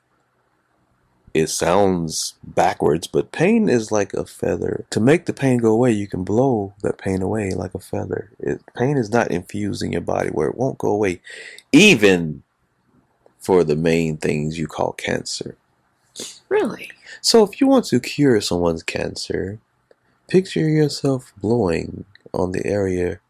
[1.34, 4.86] it sounds backwards, but pain is like a feather.
[4.90, 8.32] To make the pain go away, you can blow that pain away like a feather.
[8.40, 11.22] It, pain is not infused in your body where it won't go away,
[11.72, 12.44] even
[13.40, 15.56] for the main things you call cancer.
[16.50, 16.92] Really?
[17.22, 19.60] So, if you want to cure someone's cancer,
[20.28, 23.22] picture yourself blowing on the area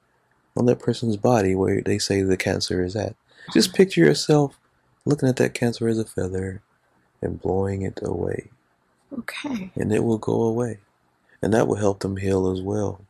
[0.58, 3.16] on that person's body where they say the cancer is at.
[3.54, 4.60] Just picture yourself
[5.06, 6.62] looking at that cancer as a feather
[7.22, 8.52] and blowing it away,
[9.18, 9.72] Okay.
[9.76, 10.80] and it will go away.
[11.42, 13.02] And that will help them heal as well.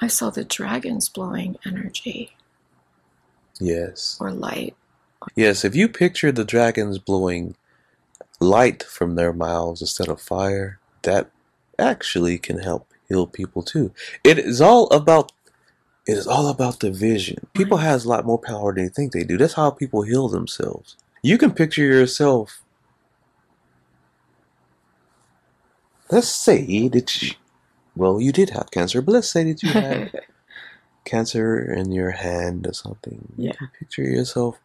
[0.00, 2.36] I saw the dragons blowing energy
[3.60, 4.16] Yes.
[4.20, 4.76] or light.
[5.36, 7.56] Yes, if you picture the dragons blowing
[8.40, 11.30] light from their mouths instead of fire, that
[11.78, 13.92] actually can help heal people too.
[14.24, 15.32] It is all about
[16.06, 17.46] it is all about the vision.
[17.54, 19.36] People has a lot more power than they think they do.
[19.38, 20.96] That's how people heal themselves.
[21.22, 22.62] You can picture yourself
[26.10, 27.32] Let's say that you
[27.94, 30.12] well, you did have cancer, but let's say that you had
[31.04, 33.32] cancer in your hand or something.
[33.36, 33.52] You Yeah.
[33.54, 34.58] can picture yourself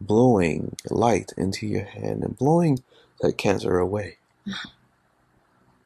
[0.00, 2.80] blowing light into your hand and blowing
[3.22, 4.18] that cancer away.
[4.46, 4.70] Uh-huh.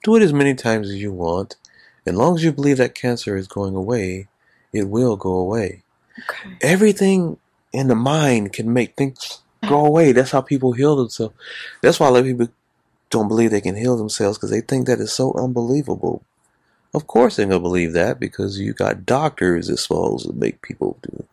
[0.02, 1.56] Do it as many times as you want.
[2.06, 4.28] As long as you believe that cancer is going away,
[4.72, 5.82] it will go away.
[6.18, 6.56] okay.
[6.62, 7.38] Everything
[7.72, 10.12] in the mind can make things go away.
[10.12, 11.34] That's how people heal themselves.
[11.82, 12.48] That's why a lot of people
[13.10, 16.22] don't believe they can heal themselves because they think that is so unbelievable.
[16.94, 20.98] Of course they're gonna believe that because you got doctors that supposed to make people
[21.02, 21.28] do it.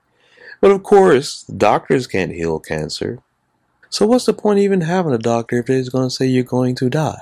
[0.60, 3.20] But of course, doctors can't heal cancer.
[3.90, 6.76] So what's the point of even having a doctor if they're gonna say you're going
[6.76, 7.22] to die?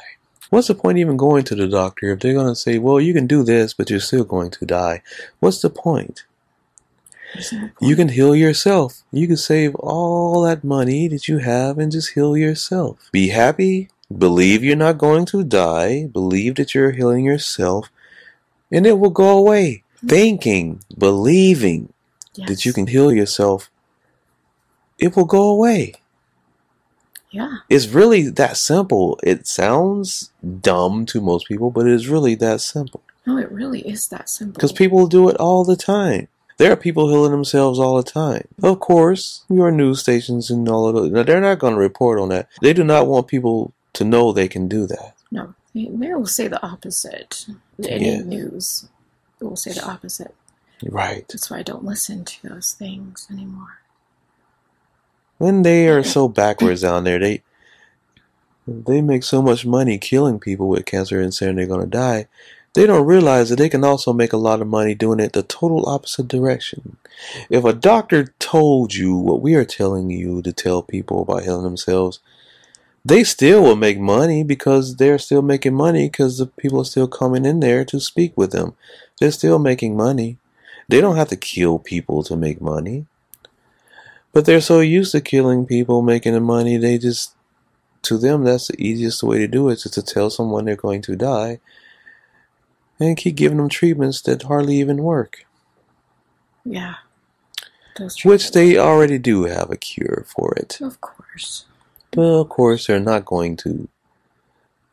[0.49, 3.27] What's the point even going to the doctor if they're gonna say, well, you can
[3.27, 5.01] do this, but you're still going to die?
[5.39, 6.25] What's the point?
[7.81, 9.03] You can heal yourself.
[9.11, 13.09] You can save all that money that you have and just heal yourself.
[13.11, 13.89] Be happy.
[14.15, 16.07] Believe you're not going to die.
[16.07, 17.89] Believe that you're healing yourself.
[18.71, 19.83] And it will go away.
[19.97, 20.07] Mm-hmm.
[20.07, 21.91] Thinking, believing
[22.47, 23.69] that you can heal yourself,
[24.97, 25.93] it will go away.
[27.35, 27.57] Yeah.
[27.69, 29.19] It's really that simple.
[29.21, 33.01] It sounds dumb to most people, but it is really that simple.
[33.27, 34.53] No, it really is that simple.
[34.53, 36.29] Because people do it all the time.
[36.57, 38.47] There are people healing themselves all the time.
[38.63, 42.19] Of course, your news stations and all of those, now they're not going to report
[42.19, 42.47] on that.
[42.61, 45.13] They do not want people to know they can do that.
[45.29, 47.47] No, they, will say the opposite.
[47.83, 48.21] Any Yeah.
[48.21, 48.87] news
[49.41, 50.33] will say the opposite.
[50.85, 51.27] Right.
[51.27, 53.79] That's why I don't listen to those things anymore.
[55.39, 57.19] And they are so backwards down there.
[57.19, 57.41] They
[58.67, 62.27] they make so much money killing people with cancer and saying they're going to die.
[62.73, 65.43] They don't realize that they can also make a lot of money doing it the
[65.43, 66.97] total opposite direction.
[67.49, 71.63] If a doctor told you what we are telling you to tell people about healing
[71.63, 72.19] themselves,
[73.05, 77.07] they still will make money because they're still making money because the people are still
[77.07, 78.75] coming in there to speak with them.
[79.19, 80.37] They're still making money.
[80.89, 83.05] They don't have to kill people to make money.
[84.35, 87.33] But they're so used to killing people, making the money, they just,
[88.01, 91.01] to them, that's the easiest way to do it, is to tell someone they're going
[91.03, 91.61] to die
[92.99, 95.45] and keep giving them treatments that hardly even work.
[96.65, 96.95] Yeah.
[98.25, 100.81] Which they already do have a cure for it.
[100.81, 101.63] Of course.
[102.11, 103.87] But of course, they're not going to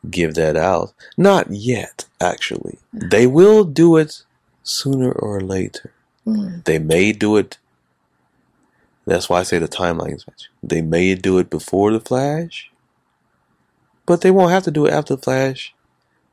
[0.09, 0.93] give that out.
[1.17, 2.79] Not yet, actually.
[2.93, 4.23] They will do it
[4.63, 5.91] sooner or later.
[6.25, 7.57] Mm, They may do it.
[9.05, 10.51] That's why I say the timeline is matching.
[10.61, 12.71] They may do it before the Flash,
[14.05, 15.73] but they won't have to do it after the Flash.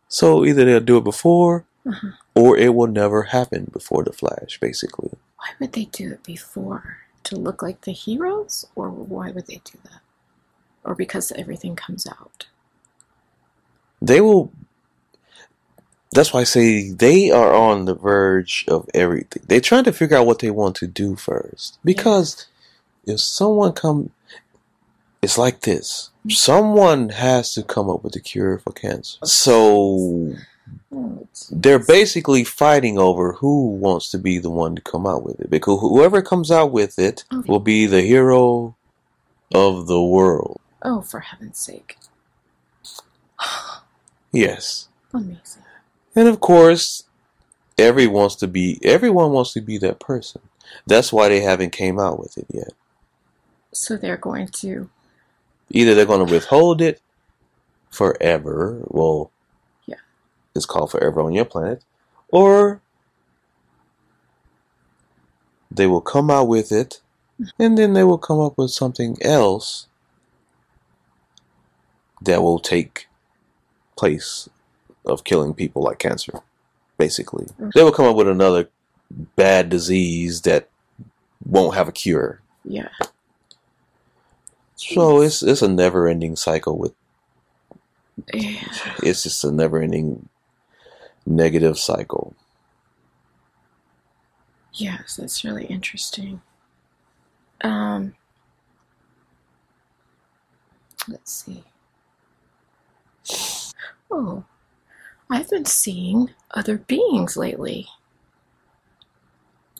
[0.08, 2.10] So either they'll do it before, uh-huh.
[2.34, 5.10] or it will never happen before the Flash, basically.
[5.36, 6.98] Why would they do it before?
[7.24, 8.66] To look like the heroes?
[8.74, 10.00] Or why would they do that?
[10.84, 12.46] Or because everything comes out?
[14.00, 14.52] They will.
[16.12, 19.44] That's why I say they are on the verge of everything.
[19.46, 21.78] They're trying to figure out what they want to do first.
[21.84, 22.46] Because
[23.06, 24.10] if someone come,
[25.22, 26.10] it's like this.
[26.28, 29.18] Someone has to come up with a cure for cancer.
[29.24, 30.34] So
[31.50, 35.50] they're basically fighting over who wants to be the one to come out with it.
[35.50, 37.48] Because whoever comes out with it Okay.
[37.50, 38.76] will be the hero
[39.54, 40.60] of the world.
[40.82, 41.96] oh, for heaven's sake.
[44.32, 44.88] Yes.
[45.12, 45.62] Amazing.
[46.14, 47.04] And of course,
[47.78, 50.40] every wants to be everyone wants to be that person.
[50.86, 52.68] That's why they haven't came out with it yet.
[53.72, 54.90] So they're going to.
[55.70, 57.00] Either they're going to withhold it
[57.90, 58.82] forever.
[58.84, 59.30] Well,
[59.86, 59.96] Yeah.
[60.54, 61.82] it's called forever on your planet,
[62.28, 62.80] or
[65.70, 67.00] they will come out with it,
[67.58, 69.86] and then they will come up with something else
[72.20, 73.06] that will take
[73.96, 74.48] place
[75.06, 76.40] of killing people like cancer.
[76.98, 77.70] Basically, mm-hmm.
[77.74, 78.68] they will come up with another
[79.10, 80.68] bad disease that
[81.44, 82.40] won't have a cure.
[82.64, 82.88] Yeah.
[84.80, 86.94] So it's it's a never ending cycle with
[88.32, 88.62] Yeah.
[89.02, 90.28] it's just a never ending
[91.26, 92.34] negative cycle.
[94.72, 96.40] Yes, that's really interesting.
[97.60, 98.14] Um,
[101.06, 101.64] let's see.
[104.10, 104.44] Oh,
[105.28, 107.86] I've been seeing other beings lately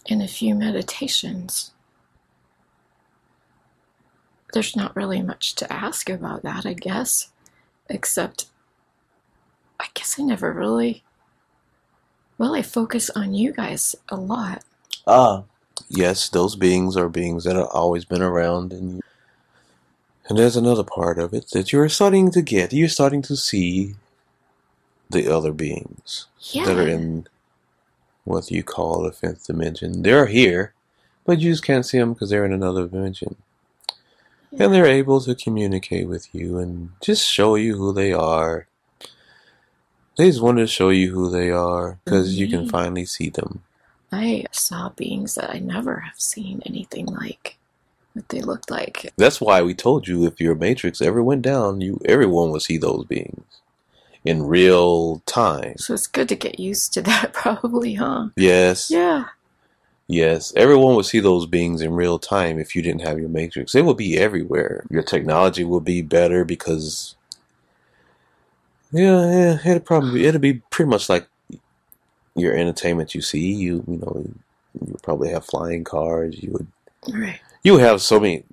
[0.04, 1.72] in a few meditations.
[4.52, 7.30] There's not really much to ask about that, I guess,
[7.88, 8.46] except
[9.78, 11.02] I guess I never really.
[12.38, 14.62] Well, I focus on you guys a lot.
[15.06, 15.44] Ah,
[15.88, 19.02] yes, those beings are beings that have always been around, and
[20.28, 22.72] and there's another part of it that you're starting to get.
[22.72, 23.94] You're starting to see
[25.10, 26.66] the other beings Yeah.
[26.66, 27.26] that are in
[28.24, 30.02] what you call the fifth dimension.
[30.02, 30.72] They're here,
[31.24, 33.36] but you just can't see them because they're in another dimension.
[34.58, 38.66] And they're able to communicate with you and just show you who they are.
[40.16, 42.70] They just want to show you who they are because you can Mhm.
[42.70, 43.62] finally see them.
[44.12, 47.56] I saw beings that I never have seen anything like
[48.12, 49.12] what they looked like.
[49.16, 52.76] That's why we told you if your matrix ever went down, you everyone would see
[52.76, 53.44] those beings
[54.24, 55.78] in real time.
[55.78, 58.30] So it's good to get used to that, probably, huh?
[58.36, 59.26] Yes, Yeah.
[60.10, 63.74] Yes, everyone would see those beings in real time if you didn't have your matrix.
[63.74, 64.84] It would be everywhere.
[64.90, 67.16] Your technology would be better because
[68.92, 71.28] yeah, yeah, it'd probably it'd be pretty much like
[72.36, 73.52] your entertainment you see.
[73.52, 74.24] You you know
[74.80, 76.42] you would probably have flying cars.
[76.42, 76.66] You would
[77.12, 77.40] Right.
[77.62, 78.44] you would have so many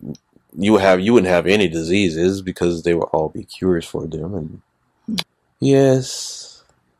[0.57, 4.07] you would have you wouldn't have any diseases because they would all be cures for
[4.07, 4.61] them and
[5.07, 5.15] hmm.
[5.59, 6.56] yes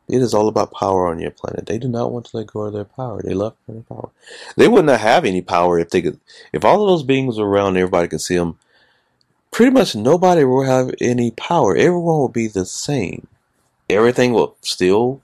[0.10, 2.62] it is all about power on your planet they do not want to let go
[2.62, 4.10] of their power they love their power
[4.55, 6.20] they would not have any power if they could
[6.53, 8.58] if all of those beings were around everybody could see them
[9.58, 11.76] pretty much nobody will have any power.
[11.76, 13.28] Everyone will be the same.
[13.89, 15.22] Everything will still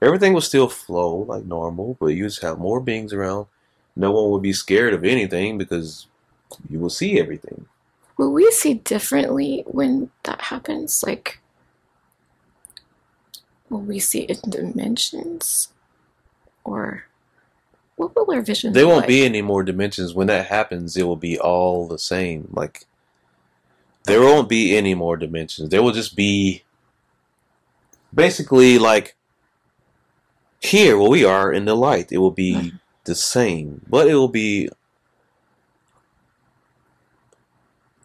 [0.00, 3.46] everything will still flow like normal, but you just have more beings around.
[3.94, 6.08] No one will be scared of anything because
[6.68, 7.66] you will see everything.
[8.16, 11.04] Will we see differently when that happens?
[11.06, 11.38] Like,
[13.72, 15.68] will we see it in dimensions?
[16.64, 17.04] Or
[17.96, 19.08] what will our vision There won't like?
[19.08, 20.14] be any more dimensions.
[20.14, 22.48] When that happens, it will be all the same.
[22.52, 22.86] Like
[24.04, 25.70] there won't be any more dimensions.
[25.70, 26.62] There will just be
[28.14, 29.16] basically like
[30.60, 32.12] here where we are in the light.
[32.12, 32.80] It will be Mhm.
[33.04, 34.68] the same, but it will be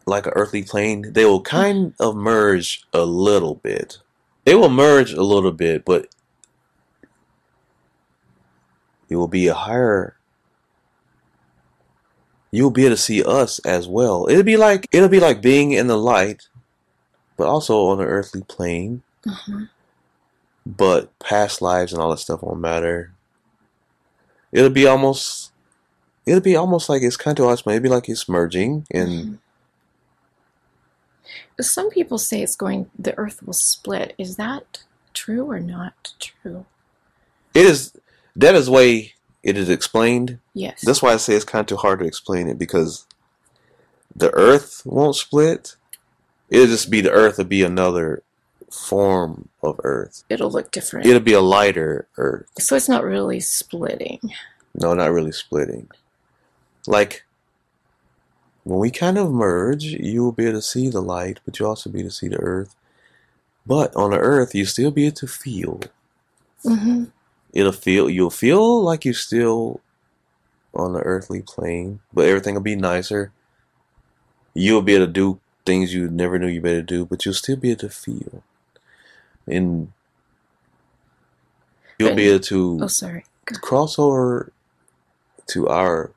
[0.06, 1.12] like an earthly plane.
[1.12, 3.98] They will kind of merge a little bit.
[4.48, 6.06] They will merge a little bit, but
[9.10, 10.16] it will be a higher
[12.50, 14.26] you'll be able to see us as well.
[14.30, 16.48] It'll be like it'll be like being in the light,
[17.36, 19.02] but also on an earthly plane.
[19.26, 19.68] Mhm.
[20.64, 23.12] But past lives and all that stuff won't matter.
[24.50, 25.52] It'll be almost
[26.24, 29.38] it'll be almost like it's kind of us maybe like it's merging and Mhm.
[31.60, 34.14] Some people say it's going, the earth will split.
[34.18, 36.66] Is that true or not true?
[37.54, 37.92] it is
[38.36, 40.38] that is the way it is explained.
[40.54, 40.82] Yes.
[40.82, 43.06] That's why I say it's kind of too hard to explain it because
[44.14, 45.76] the earth won't split.
[46.50, 48.22] It'll just be the earth it'll be another
[48.70, 50.24] form of earth.
[50.28, 51.06] It'll look different.
[51.06, 52.48] It'll be a lighter earth.
[52.58, 54.20] so it's not really splitting.
[54.74, 55.88] No, not really splitting.
[56.86, 57.24] Like
[58.68, 61.70] when we kind of merge, you will be able to see the light, but you'll
[61.70, 62.74] also be able to see the earth.
[63.66, 65.80] But on the earth, you still be able to feel.
[66.62, 67.04] hmm
[67.54, 69.80] It'll feel you'll feel like you're still
[70.74, 73.32] on the earthly plane, but everything will be nicer.
[74.52, 77.56] You'll be able to do things you never knew you better do, but you'll still
[77.56, 78.42] be able to feel.
[79.46, 79.92] And
[81.98, 83.24] you'll be able to Oh, sorry.
[83.62, 84.52] Cross over
[85.46, 86.10] to our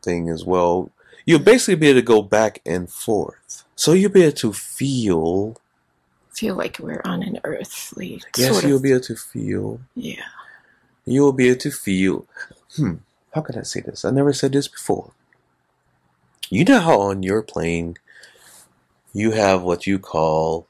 [0.00, 0.90] thing as well.
[1.26, 3.64] You'll basically be able to go back and forth.
[3.74, 5.56] So you'll be able to feel.
[6.34, 8.82] Feel like we're on an earthly Yes, sort you'll of.
[8.82, 9.80] be able to feel.
[9.94, 10.22] yeah.
[11.04, 12.26] You will be able to feel.
[12.76, 12.94] Hmm.
[13.32, 14.04] How can I say this?
[14.04, 15.12] I never said this before.
[16.50, 17.96] You know how on your plane
[19.12, 20.66] you have what you call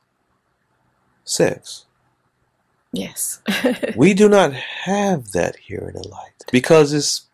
[1.25, 1.85] sex.
[2.93, 3.41] Yes.
[3.97, 7.27] We do not have that here in the light because it's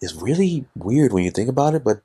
[0.00, 2.00] it's really weird when you think about it, but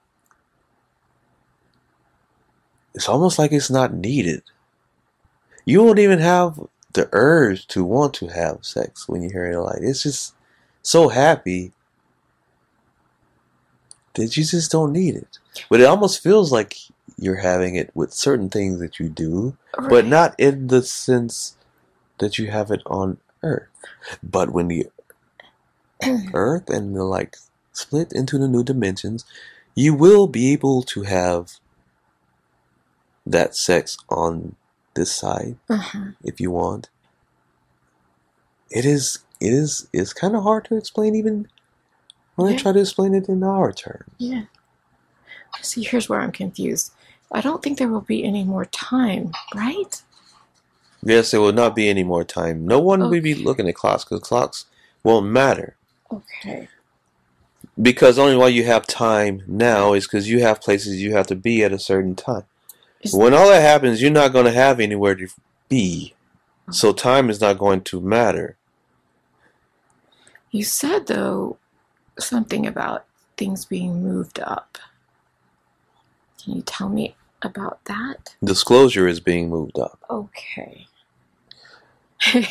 [2.94, 4.44] it's almost like it's not needed.
[5.66, 6.60] You won't even have
[6.94, 9.80] the urge to want to have sex when you're here in the light.
[9.82, 10.34] It's just
[10.82, 11.72] so happy
[14.16, 15.40] that you just don't need it.
[15.70, 16.76] But it almost feels like
[17.18, 19.56] you're having it with certain things that you do,
[19.90, 21.56] but not in the sense
[22.18, 23.70] that you have it on Earth.
[24.22, 24.88] But when the
[26.34, 27.38] Earth and the like
[27.74, 29.24] split into the new dimensions,
[29.76, 31.60] you will be able to have
[33.26, 34.56] that sex on
[34.96, 36.12] this side Uh-huh.
[36.24, 36.90] if you want.
[38.70, 41.48] It is it is it's kind of hard to explain even
[42.36, 44.10] when I try to explain it in our terms.
[44.18, 44.44] Yeah.
[45.62, 46.92] See, here's where I'm confused.
[47.32, 50.02] I don't think there will be any more time, right?
[51.04, 52.66] Yes, there will not be any more time.
[52.66, 54.66] No one will be looking at clocks because clocks
[55.04, 55.76] won't matter.
[56.12, 56.68] Okay.
[57.82, 61.36] Because only why you have time now is because you have places you have to
[61.36, 62.44] be at a certain time.
[63.12, 65.28] When all that happens, you're not going to have anywhere to
[65.70, 66.14] be.
[66.70, 68.58] So time is not going to matter.
[70.52, 71.58] You said, though,
[72.20, 73.06] something about
[73.38, 74.78] things being moved up.
[76.44, 78.36] Can you tell me about that?
[78.44, 80.00] Disclosure is being moved up.
[80.10, 80.88] Okay.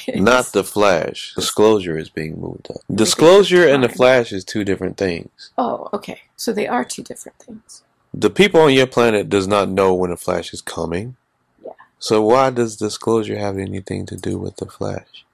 [0.09, 1.35] Not the flash.
[1.35, 2.81] Disclosure is being moved up.
[2.93, 5.51] Disclosure and the flash is two different things.
[5.57, 6.23] Oh, okay.
[6.37, 7.83] So they are two different things.
[8.13, 11.17] The people on your planet does not know when the flash is coming.
[11.65, 11.73] Yeah.
[11.99, 15.25] So why does disclosure have anything to do with the flash?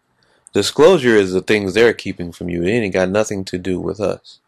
[0.53, 2.63] Disclosure is the things they're keeping from you.
[2.63, 4.39] It ain't got nothing to do with us.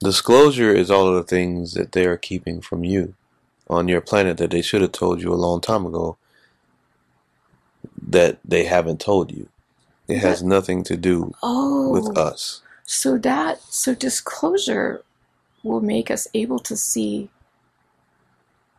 [0.00, 3.14] Disclosure is all of the things that they are keeping from you
[3.70, 6.16] on your planet that they should have told you a long time ago
[8.08, 9.48] that they haven't told you.
[10.08, 11.90] It has nothing to do Oh.
[11.90, 12.60] with us.
[12.84, 15.02] So that so disclosure
[15.62, 17.30] will make us able to see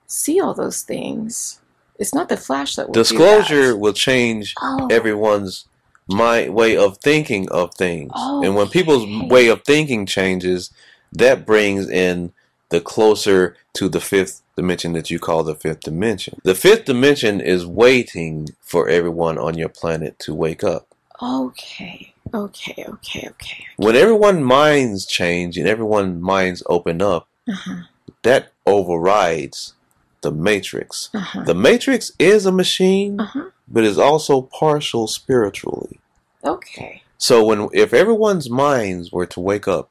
[0.08, 1.60] see all those things.
[1.98, 5.66] It's not the flash that will Disclosure will change Oh, everyone's
[6.08, 8.12] my way of thinking of things.
[8.16, 10.72] Oh, and when people's way of thinking changes,
[11.12, 12.34] that brings in
[12.70, 16.40] the closer to the fifth dimension that you call the fifth dimension.
[16.44, 20.88] The fifth dimension is waiting for everyone on your planet to wake up.
[21.22, 22.13] Okay.
[22.34, 22.86] Okay.
[22.88, 23.28] Okay.
[23.30, 23.66] Okay.
[23.78, 27.84] When everyone's minds change and everyone's minds open up, Uh-huh.
[28.24, 29.74] that overrides
[30.22, 31.10] the matrix.
[31.14, 31.44] Uh-huh.
[31.44, 33.50] The matrix is a machine, Uh-huh.
[33.68, 36.00] but is also partial spiritually.
[36.44, 37.02] Okay.
[37.18, 39.90] So when if everyone's minds were to wake up,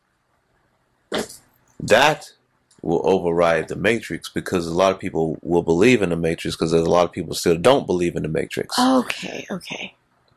[1.81, 2.33] that
[2.81, 6.73] will override the matrix because a lot of people will believe in the matrix because
[6.73, 8.77] there's a lot of people still don't believe in the matrix.
[8.79, 9.47] Okay.
[9.51, 9.95] Okay.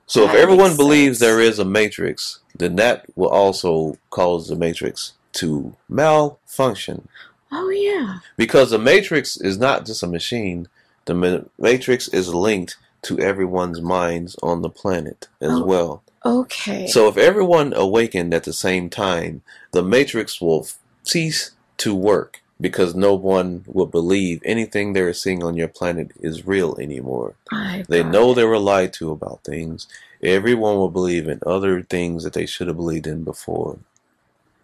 [0.08, 1.30] So if that everyone believes sense.
[1.32, 7.08] there is a matrix, then that will also cause the matrix to malfunction
[7.52, 8.20] Oh yeah.
[8.38, 10.68] because the matrix is not just a machine.
[11.06, 15.64] The ma- matrix is linked to everyone's minds on the planet as Oh.
[15.64, 16.04] well.
[16.26, 16.88] Okay.
[16.88, 19.42] So if everyone awakened at the same time,
[19.72, 25.44] the matrix will f- cease to work because no one will believe anything they're seeing
[25.44, 27.36] on your planet is real anymore.
[27.52, 28.36] I They know it.
[28.36, 29.88] they were lied to about things.
[30.24, 33.80] Everyone will believe in other things that they should have believed in before.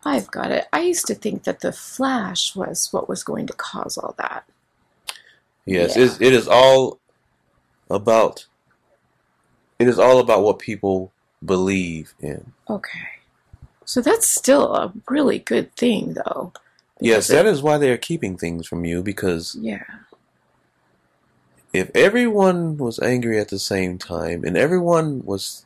[0.04, 0.68] I've got it.
[0.74, 4.46] I used to think that the flash was what was going to cause all that.
[5.66, 6.28] Yes, Yeah.
[6.28, 7.00] it is all
[7.90, 8.46] about
[9.78, 11.12] it is all about what people
[11.44, 12.54] believe in.
[12.70, 13.08] Okay.
[13.84, 16.54] So that's still a really good thing, though.
[17.02, 19.84] Yes, that is why they are keeping things from you because Yeah.
[21.74, 25.66] if everyone was angry at the same time and everyone was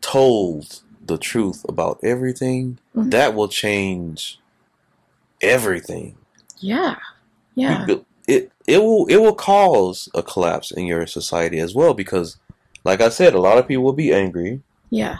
[0.00, 3.10] told the truth about everything, Mhm.
[3.10, 4.38] that will change
[5.40, 6.16] everything.
[6.58, 6.96] Yeah.
[7.54, 7.86] Yeah.
[8.28, 12.36] It it will it will cause a collapse in your society as well because
[12.84, 14.62] like I said, a lot of people will be angry.
[14.90, 15.18] Yeah.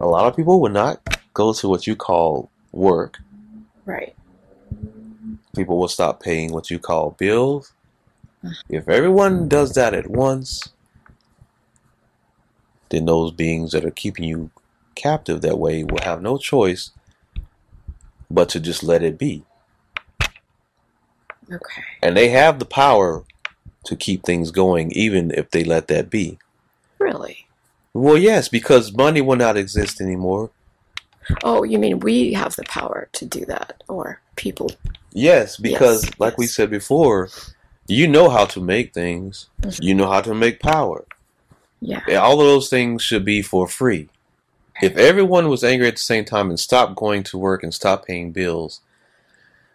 [0.00, 1.00] A lot of people will not
[1.34, 3.18] go to what you call work.
[3.84, 4.14] Right.
[5.56, 7.72] People will stop paying what you call bills.
[8.68, 10.68] If everyone does that at once,
[12.90, 14.50] then those beings that are keeping you
[14.94, 16.90] captive that way will have no choice
[18.30, 19.44] but to just let it be.
[21.50, 21.82] Okay.
[22.02, 23.24] And they have the power
[23.84, 26.38] to keep things going even if they let that be.
[26.98, 27.46] Really?
[27.94, 30.50] Well, yes, because money will not exist anymore.
[31.42, 34.70] Oh, you mean we have the power to do that, or people?
[35.12, 37.30] Yes, because Yes, like we said before,
[37.88, 39.48] you know how to make things.
[39.62, 39.78] Mhm.
[39.82, 41.04] You know how to make power.
[41.80, 42.00] Yeah.
[42.06, 44.08] And all of those things should be for free.
[44.82, 48.06] If everyone was angry at the same time and stopped going to work and stopped
[48.06, 48.80] paying bills,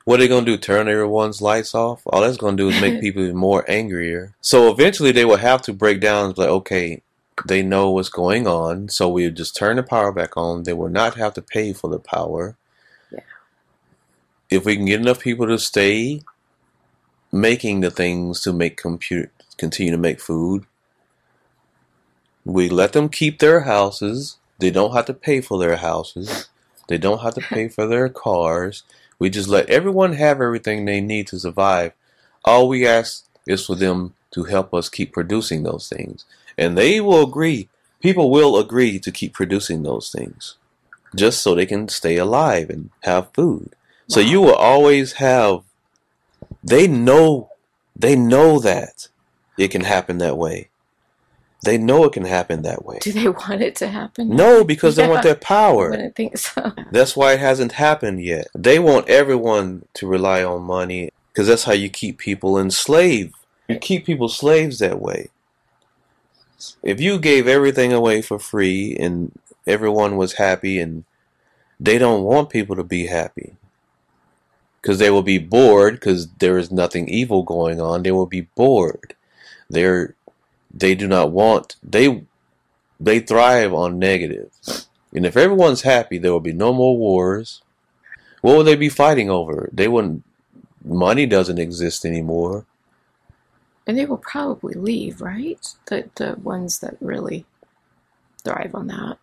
[0.06, 0.58] what are they going to do?
[0.58, 2.02] Turn everyone's lights off?
[2.06, 4.36] All that's going to do is make people even more angrier.
[4.42, 7.02] So eventually they will have to break down and be like, okay,
[7.48, 10.64] they know what's going on, so we just turn the power back on.
[10.64, 12.56] They will not have to pay for the power.
[14.52, 16.24] If we can get enough people to stay
[17.32, 20.66] making the things to make compute continue to make food,
[22.44, 24.38] we let them keep their houses.
[24.60, 26.50] They don't have to pay for their houses.
[26.90, 28.84] They don't have to pay for their cars.
[29.20, 31.94] We just let everyone have everything they need to survive.
[32.44, 36.26] All we ask is for them to help us keep producing those things.
[36.58, 37.70] And they will agree.
[38.02, 40.56] People will agree to keep producing those things
[41.16, 43.76] just so they can stay alive and have food.
[44.12, 45.62] So you will always have
[46.62, 47.50] they know
[47.96, 49.08] they know that
[49.58, 50.70] it can happen that way.
[51.64, 53.00] They know it can happen that way.
[53.02, 54.36] Do they want it to happen?
[54.36, 55.34] No, because they want Yeah.
[55.34, 55.90] their I power.
[55.92, 56.74] wouldn't think so.
[56.92, 58.48] That's why it hasn't happened yet.
[58.54, 63.36] They want everyone to rely on money because that's how you keep people enslaved.
[63.70, 65.30] You keep people slaves that way.
[66.84, 69.32] If you gave everything away for free and
[69.66, 71.06] everyone was happy and
[71.80, 73.56] they don't want people to be happy
[74.82, 78.04] because they will be bored because there is nothing evil going on.
[78.04, 79.16] They will be bored.
[79.70, 80.16] They're
[80.74, 82.24] they do not want they
[83.00, 84.52] they thrive on negative.
[85.14, 87.62] And if everyone's happy, there will be no more wars.
[88.42, 89.70] What would they be fighting over?
[89.72, 90.24] They wouldn't.
[90.84, 92.66] Money doesn't exist anymore.
[93.86, 95.68] And they will probably leave, right?
[95.88, 97.46] The the ones that really
[98.44, 99.18] thrive on that.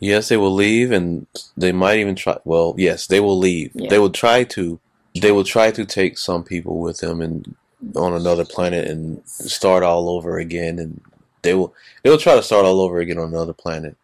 [0.00, 1.26] Yes, they will leave, and
[1.56, 2.38] they might even try.
[2.44, 3.72] Well, yes, they will leave.
[3.74, 3.90] Yeah.
[3.90, 4.78] They will try to.
[5.20, 7.56] They will try to take some people with them and
[7.96, 10.78] on another planet and start all over again.
[10.78, 11.00] And
[11.42, 11.74] they will.
[12.02, 13.96] They will try to start all over again on another planet.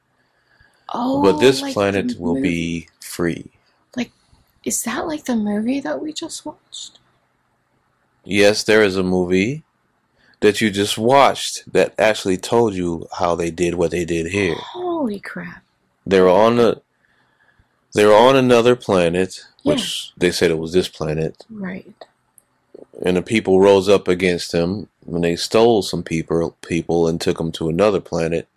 [0.93, 3.51] Oh, but this like planet will be free.
[3.97, 4.11] Like,
[4.65, 6.99] is that like the movie that we just watched?
[8.25, 9.65] Yes, there is a movie
[10.41, 14.55] that you just watched that actually told you how they did what they did here.
[14.55, 15.64] Holy crap!
[16.07, 16.83] They were on the
[17.95, 21.95] They were on another planet, which they said it was this planet, Right.
[23.05, 27.39] and the people rose up against them when they stole some people, people and took
[27.39, 28.49] them to another planet.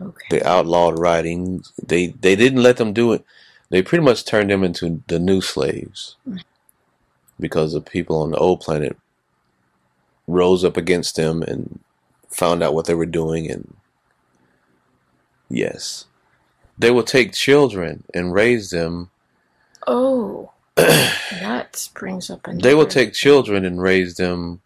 [0.00, 0.26] Okay.
[0.30, 1.64] They outlawed writing.
[1.82, 3.24] They they didn't let them do it.
[3.70, 6.38] They pretty much turned them into the new slaves mm-hmm.
[7.40, 8.96] because the people on the old planet
[10.26, 11.80] rose up against them and
[12.28, 13.74] found out what they were doing and
[15.48, 16.06] yes.
[16.78, 19.10] They will take children and raise them.
[19.86, 22.62] Oh, that brings up another.
[22.62, 24.60] they will take children and raise them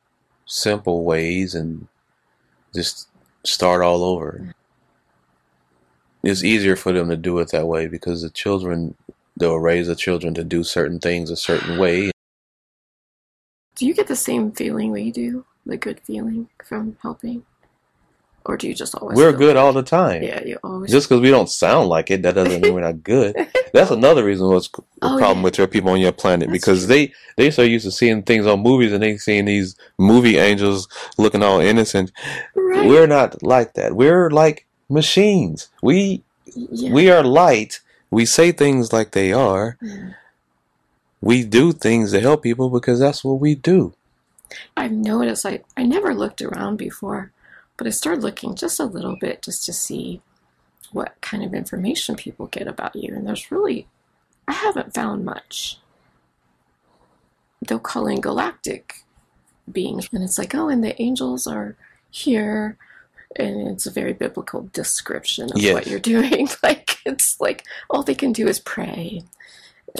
[0.47, 1.87] simple ways and
[2.75, 3.09] just
[3.45, 4.55] start all over.
[6.23, 8.95] It's easier for them to do it that way because the children
[9.37, 12.11] they'll raise the children to do certain things a certain way.
[13.77, 15.47] Do you get the same feeling we do?
[15.65, 17.45] The good feeling from helping,
[18.47, 19.17] or do you just always?
[19.17, 20.91] we're good like- all the time Yeah, you always.
[20.91, 23.35] just because we don't sound like it that doesn't mean we're not good
[23.75, 25.45] that's another reason what's the Oh, problem yeah.
[25.45, 28.47] with your people on your planet That's because they they so used to seeing things
[28.47, 30.89] on movies and they seeing these movie angels
[31.19, 32.13] looking all innocent
[32.55, 32.87] right.
[32.89, 36.93] we're not like that we're like machines we yeah.
[36.93, 37.81] we are light
[38.11, 40.11] we say things like they are Yeah.
[41.21, 43.93] we do things to help people because that's what we do
[44.77, 47.31] I've noticed I, I never looked around before,
[47.81, 50.21] but I started looking just a little bit just to see
[50.93, 53.15] what kind of information people get about you.
[53.15, 53.87] And there's really,
[54.47, 55.79] I haven't found much.
[57.67, 59.05] They'll call in galactic
[59.73, 61.75] beings, and it's like, oh, and the angels are
[62.11, 62.77] here.
[63.35, 65.73] And it's a very biblical description of Yes.
[65.73, 66.51] what you're doing.
[66.63, 69.23] Like, it's like all they can do is pray.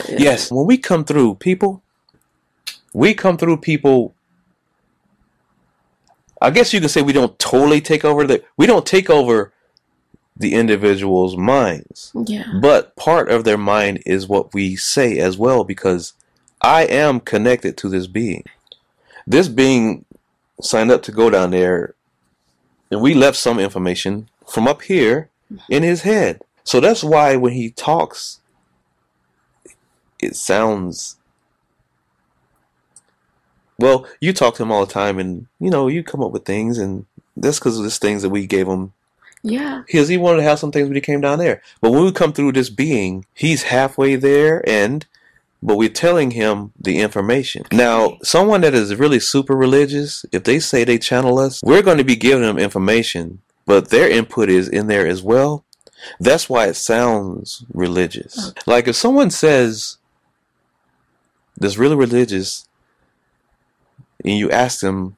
[0.07, 1.81] yes when we come through people
[2.93, 4.13] we come through people
[6.41, 9.53] i guess you can say we don't totally take over the we don't take over
[10.35, 12.11] the individual's minds.
[12.25, 12.45] Yeah.
[12.61, 16.13] but part of their mind is what we say as well because
[16.61, 18.43] i am connected to this being.
[19.27, 20.05] This being
[20.61, 21.95] signed up to go down there
[22.89, 25.29] and we left some information from up here
[25.69, 26.41] in his head.
[26.63, 28.39] So that's why when he talks
[30.19, 31.17] it sounds
[33.81, 36.45] well you talk to him all the time and you know you come up with
[36.45, 37.05] things and
[37.37, 38.93] that's because of this things that we gave him
[39.43, 39.83] Yeah.
[39.87, 41.61] because he wanted to have some things when he came down there.
[41.81, 45.05] But when we come through this being, he's halfway there, and
[45.63, 47.63] but we're telling him the information.
[47.71, 51.97] Now, someone that is really super religious, if they say they channel us, we're going
[51.99, 55.63] to be giving them information, but their input is in there as well.
[56.19, 58.53] That's why it sounds religious.
[58.65, 59.97] Like if someone says
[61.57, 62.67] that's really religious,
[64.23, 65.17] and you ask them,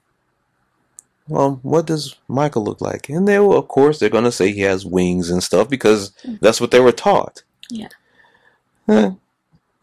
[1.27, 3.09] well, what does Michael look like?
[3.09, 6.11] And they will, of course, they're going to say he has wings and stuff because
[6.41, 7.43] that's what they were taught.
[7.69, 7.89] Yeah.
[8.89, 9.11] Eh,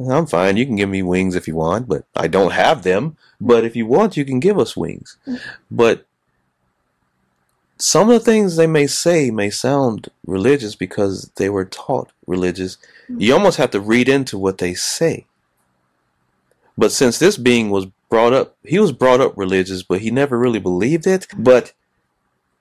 [0.09, 0.57] I'm fine.
[0.57, 3.17] You can give me wings if you want, but I don't have them.
[3.41, 5.17] But if you want, you can give us wings.
[5.71, 6.07] But
[7.79, 12.77] some of the things they may say may sound religious because they were taught religious.
[13.09, 15.27] You almost have to read into what they say.
[16.77, 20.39] But since this being was brought up, he was brought up religious, but he never
[20.39, 21.27] really believed it.
[21.39, 21.73] But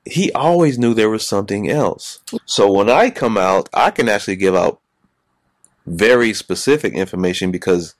[0.06, 2.22] he always knew there was something else.
[2.46, 4.80] So when I come out, I can actually give out
[5.86, 7.96] very specific information because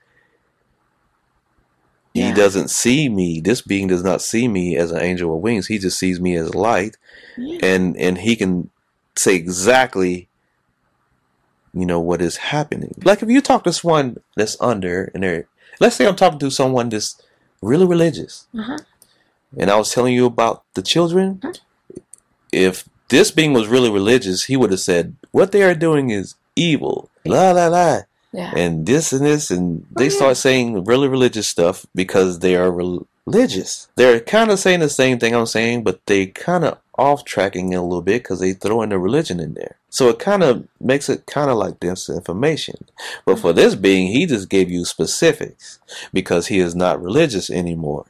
[2.14, 3.40] he doesn't see me.
[3.40, 5.68] This being does not see me as an angel with wings.
[5.68, 6.96] He just sees me as light,
[7.36, 7.58] Yeah.
[7.62, 8.70] and and he can
[9.16, 10.28] say exactly,
[11.72, 12.94] you know, what is happening.
[13.04, 15.46] Like if you talk to someone that's under, and they're,
[15.78, 17.20] let's say I'm talking to someone that's
[17.62, 18.78] really religious, Uh-huh.
[19.56, 21.40] and I was telling you about the children.
[21.42, 21.52] Huh?
[22.52, 26.34] If this being was really religious, he would have said, "What they are doing is
[26.56, 28.02] evil." La la la
[28.32, 28.52] Yeah.
[28.56, 30.16] and this and this and they Oh, yeah.
[30.16, 34.88] start saying really religious stuff because they are rel- religious they're kind of saying the
[34.88, 38.40] same thing i'm saying but they kind of off tracking it a little bit because
[38.40, 41.56] they throw in the religion in there so it kind of makes it kind of
[41.56, 42.80] like disinformation
[43.24, 45.78] but for this being he just gave you specifics
[46.12, 48.04] because he is not religious anymore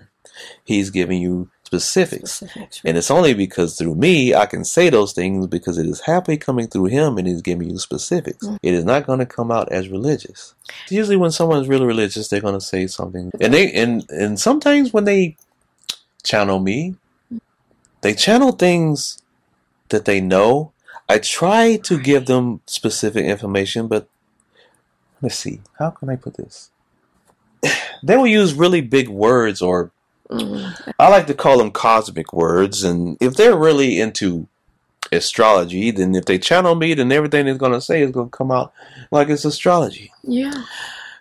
[0.65, 2.81] he's giving you specifics Specifics.
[2.85, 6.37] and it's only because through me I can say those things because it is happily
[6.37, 8.45] coming through him and he's giving you specifics.
[8.45, 8.59] Mm.
[8.61, 10.57] It is not going to come out as religious.
[10.89, 13.31] Usually when someone's really religious, they're going to say something.
[13.41, 15.37] And they and and sometimes when they
[16.25, 16.97] channel me,
[18.01, 19.23] they channel things
[19.89, 20.73] that they know.
[21.09, 24.09] I try to give them specific information, but
[25.21, 25.61] let's see.
[25.79, 26.71] How can I put this?
[28.03, 29.93] They will use really big words or
[30.31, 30.93] Mm.
[30.99, 34.47] I like to call them cosmic words, and if they're really into
[35.11, 38.37] astrology, then if they channel me, then everything they're going to say is going to
[38.37, 38.73] come out
[39.11, 40.13] like it's astrology.
[40.23, 40.65] Yeah.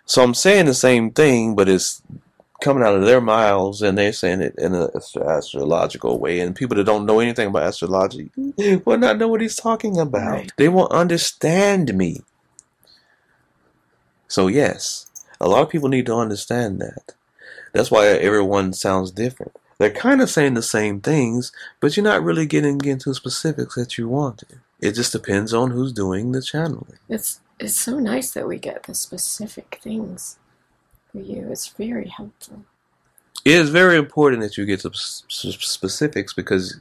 [0.04, 2.02] So I'm saying the same thing, but it's
[2.60, 6.40] coming out of their mouths and they're saying it in an astrological way.
[6.40, 8.30] And people that don't know anything about astrology
[8.84, 10.30] will not know what he's talking about.
[10.30, 10.52] Right.
[10.56, 12.20] They won't understand me.
[14.28, 15.06] So, yes,
[15.40, 17.14] a lot of people need to understand that.
[17.72, 19.52] That's why everyone sounds different.
[19.78, 23.96] They're kind of saying the same things, but you're not really getting into specifics that
[23.96, 24.46] you want to.
[24.80, 26.98] It just depends on who's doing the channeling.
[27.08, 30.38] It's it's so nice that we get the specific things
[31.12, 31.48] for you.
[31.50, 32.64] It's very helpful.
[33.44, 36.80] It is very important that you get some specifics because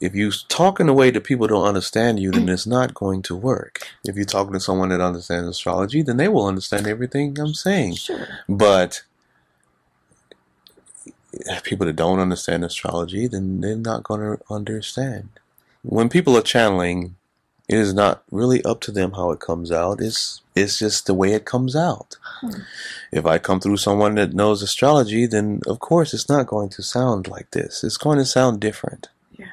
[0.00, 3.22] if you talk in a way that people don't understand you, then it's not going
[3.22, 3.86] to work.
[4.04, 7.94] If you're talking to someone that understands astrology, then they will understand everything I'm saying.
[7.94, 8.26] Sure.
[8.48, 9.04] But
[11.62, 15.28] people that don't understand astrology, then they're not going to understand.
[15.82, 17.14] When people are channeling,
[17.68, 20.00] it is not really up to them how it comes out.
[20.00, 22.16] It's it's just the way it comes out.
[22.40, 22.60] Hmm.
[23.10, 26.82] If I come through someone that knows astrology, then of course it's not going to
[26.82, 27.82] sound like this.
[27.84, 29.08] It's going to sound different.
[29.38, 29.46] Yeah.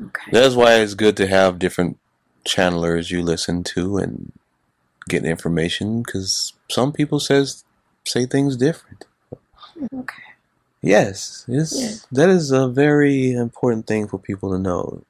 [0.00, 0.30] Okay.
[0.32, 1.98] That's why it's good to have different
[2.44, 4.32] channelers you listen to and
[5.08, 7.64] get information because some people says
[8.04, 9.04] say things different.
[9.94, 10.22] Okay.
[10.80, 11.94] Yes, it's, Yeah.
[12.12, 15.02] that is a very important thing for people to know.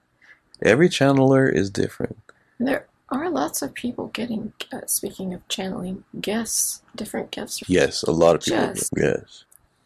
[0.62, 2.18] Every channeler is different.
[2.58, 4.52] There are lots of people getting.
[4.72, 7.62] Uh, speaking of channeling, guests, different gifts.
[7.68, 8.74] Yes, a lot of people.
[8.74, 9.44] Just- Yes.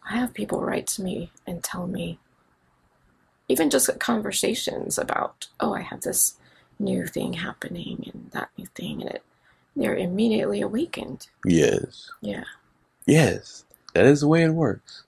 [0.08, 2.18] I have people write to me and tell me,
[3.48, 6.34] even just conversations about, oh, I have this
[6.78, 9.22] new thing happening and that new thing, and it,
[9.74, 11.26] they're immediately awakened.
[11.44, 12.08] Yes.
[12.20, 12.44] Yeah.
[13.06, 13.64] Yes.
[13.94, 15.02] That is the way it works.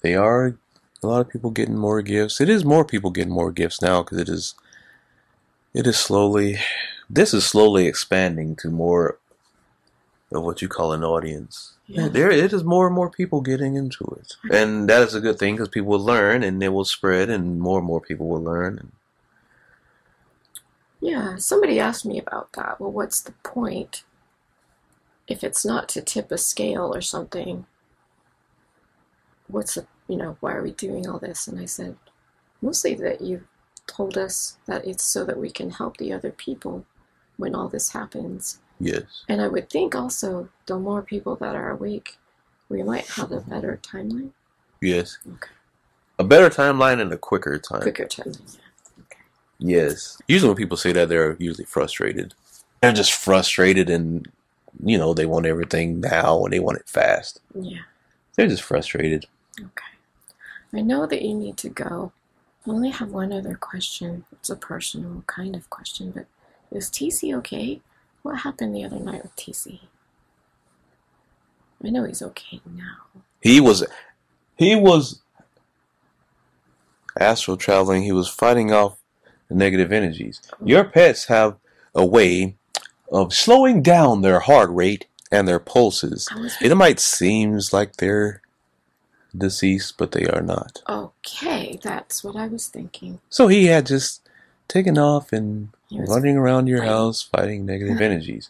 [0.00, 0.56] They are
[1.04, 2.40] a lot of people getting more gifts.
[2.40, 4.54] It is more people getting more gifts now because it is
[5.72, 6.58] it is slowly
[7.08, 9.18] this is slowly expanding to more
[10.32, 11.74] of what you call an audience.
[11.86, 12.08] Yeah.
[12.08, 14.34] There it is more and more people getting into it.
[14.50, 17.60] And that is a good thing because people will learn and it will spread and
[17.60, 18.92] more and more people will learn.
[21.00, 21.36] Yeah.
[21.36, 22.80] Somebody asked me about that.
[22.80, 24.02] Well, what's the point
[25.28, 27.66] if it's not to tip a scale or something?
[29.46, 31.48] What's the, you know, why are we doing all this?
[31.48, 31.96] And I said,
[32.60, 33.44] mostly that you
[33.86, 36.84] told us that it's so that we can help the other people
[37.36, 38.60] when all this happens.
[38.80, 39.24] Yes.
[39.28, 42.18] And I would think also the more people that are awake,
[42.68, 44.30] we might have a better timeline,
[44.80, 45.18] Yes.
[45.26, 45.50] Okay.
[46.18, 47.80] A better timeline and a quicker time.
[47.80, 48.58] quicker timeline.
[49.58, 50.20] Yes.
[50.28, 52.34] Usually when people say that, they're usually frustrated.
[52.80, 54.28] They're just frustrated and,
[54.84, 57.40] you know, they want everything now and they want it fast.
[57.54, 57.80] Yeah.
[58.36, 59.26] They're just frustrated.
[59.58, 59.93] Okay.
[60.74, 62.12] I know that you need to go.
[62.66, 64.24] I only have one other question.
[64.32, 66.26] It's a personal kind of question, but
[66.70, 67.80] is Tissey okay?
[68.22, 69.80] What happened the other night with Tissey?
[71.84, 73.22] I know he's okay now.
[73.42, 73.84] He was,
[74.56, 75.20] he was
[77.18, 78.02] astral traveling.
[78.02, 78.96] He was fighting off
[79.48, 80.40] the negative energies.
[80.64, 81.56] Your pets have
[81.94, 82.56] a way
[83.12, 86.28] of slowing down their heart rate and their pulses.
[86.60, 88.40] It might seem like they're
[89.36, 90.82] deceased, but they are not.
[90.88, 91.78] okay.
[91.82, 93.20] That's what I was thinking.
[93.30, 94.20] So he had just
[94.68, 96.92] taken off and running around your fighting.
[96.92, 98.48] house fighting negative energies.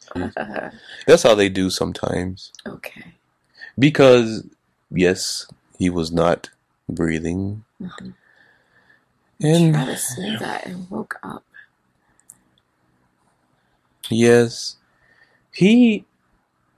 [1.07, 2.53] That's how they do sometimes.
[2.67, 3.15] Okay.
[3.79, 4.47] Because,
[4.91, 5.47] yes,
[5.79, 6.51] he was not
[6.89, 7.65] breathing.
[7.81, 8.15] Mhm.
[9.43, 11.43] And, Travis knew that and woke up.
[14.11, 14.77] yes,
[15.53, 16.05] he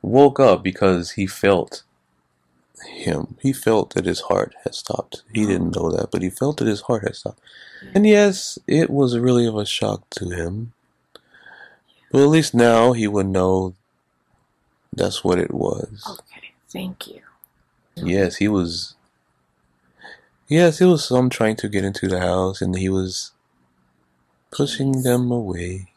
[0.02, 1.82] woke up because he felt
[2.86, 3.36] him.
[3.40, 5.22] He felt that his heart had stopped.
[5.32, 7.40] He didn't know that, but he felt that his heart had stopped.
[7.94, 10.72] And yes, it was really of a shock to him.
[12.10, 13.74] But at least now he would know
[14.92, 16.02] that's what it was.
[16.08, 16.52] Okay.
[16.68, 17.20] Thank you.
[17.96, 18.94] Yes, he was.
[20.48, 23.32] Yes, it was some trying to get into the house, and he was
[24.50, 25.92] pushing them away.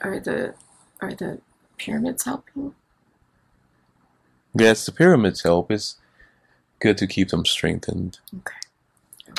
[0.00, 0.54] Are the
[1.00, 1.40] are the
[1.78, 2.74] pyramids helping?
[4.54, 5.70] Yes, the pyramids help.
[5.70, 5.96] It's
[6.80, 8.54] good to keep them strengthened Okay.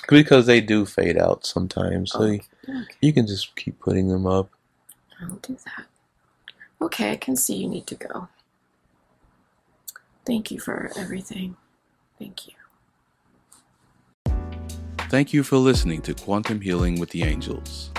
[0.07, 2.11] because they do fade out sometimes.
[2.11, 2.47] So you, Okay.
[2.81, 2.95] okay.
[3.01, 4.49] you can just keep putting them up.
[5.21, 5.85] I'll do that.
[6.81, 8.27] Okay, I can see you need to go.
[10.25, 11.57] Thank you for everything.
[12.17, 12.53] Thank you.
[15.09, 17.91] Thank you for listening to Quantum Healing with the Angels.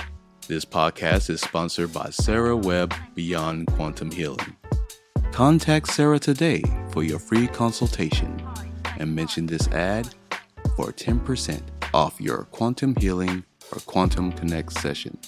[0.48, 4.56] This podcast is sponsored by Sarah Webb Beyond Quantum Healing.
[5.34, 6.62] Contact Sarah today
[6.92, 8.40] for your free consultation
[9.00, 10.14] and mention this ad
[10.76, 11.60] for 10%
[11.92, 15.18] off your quantum healing or quantum connect session.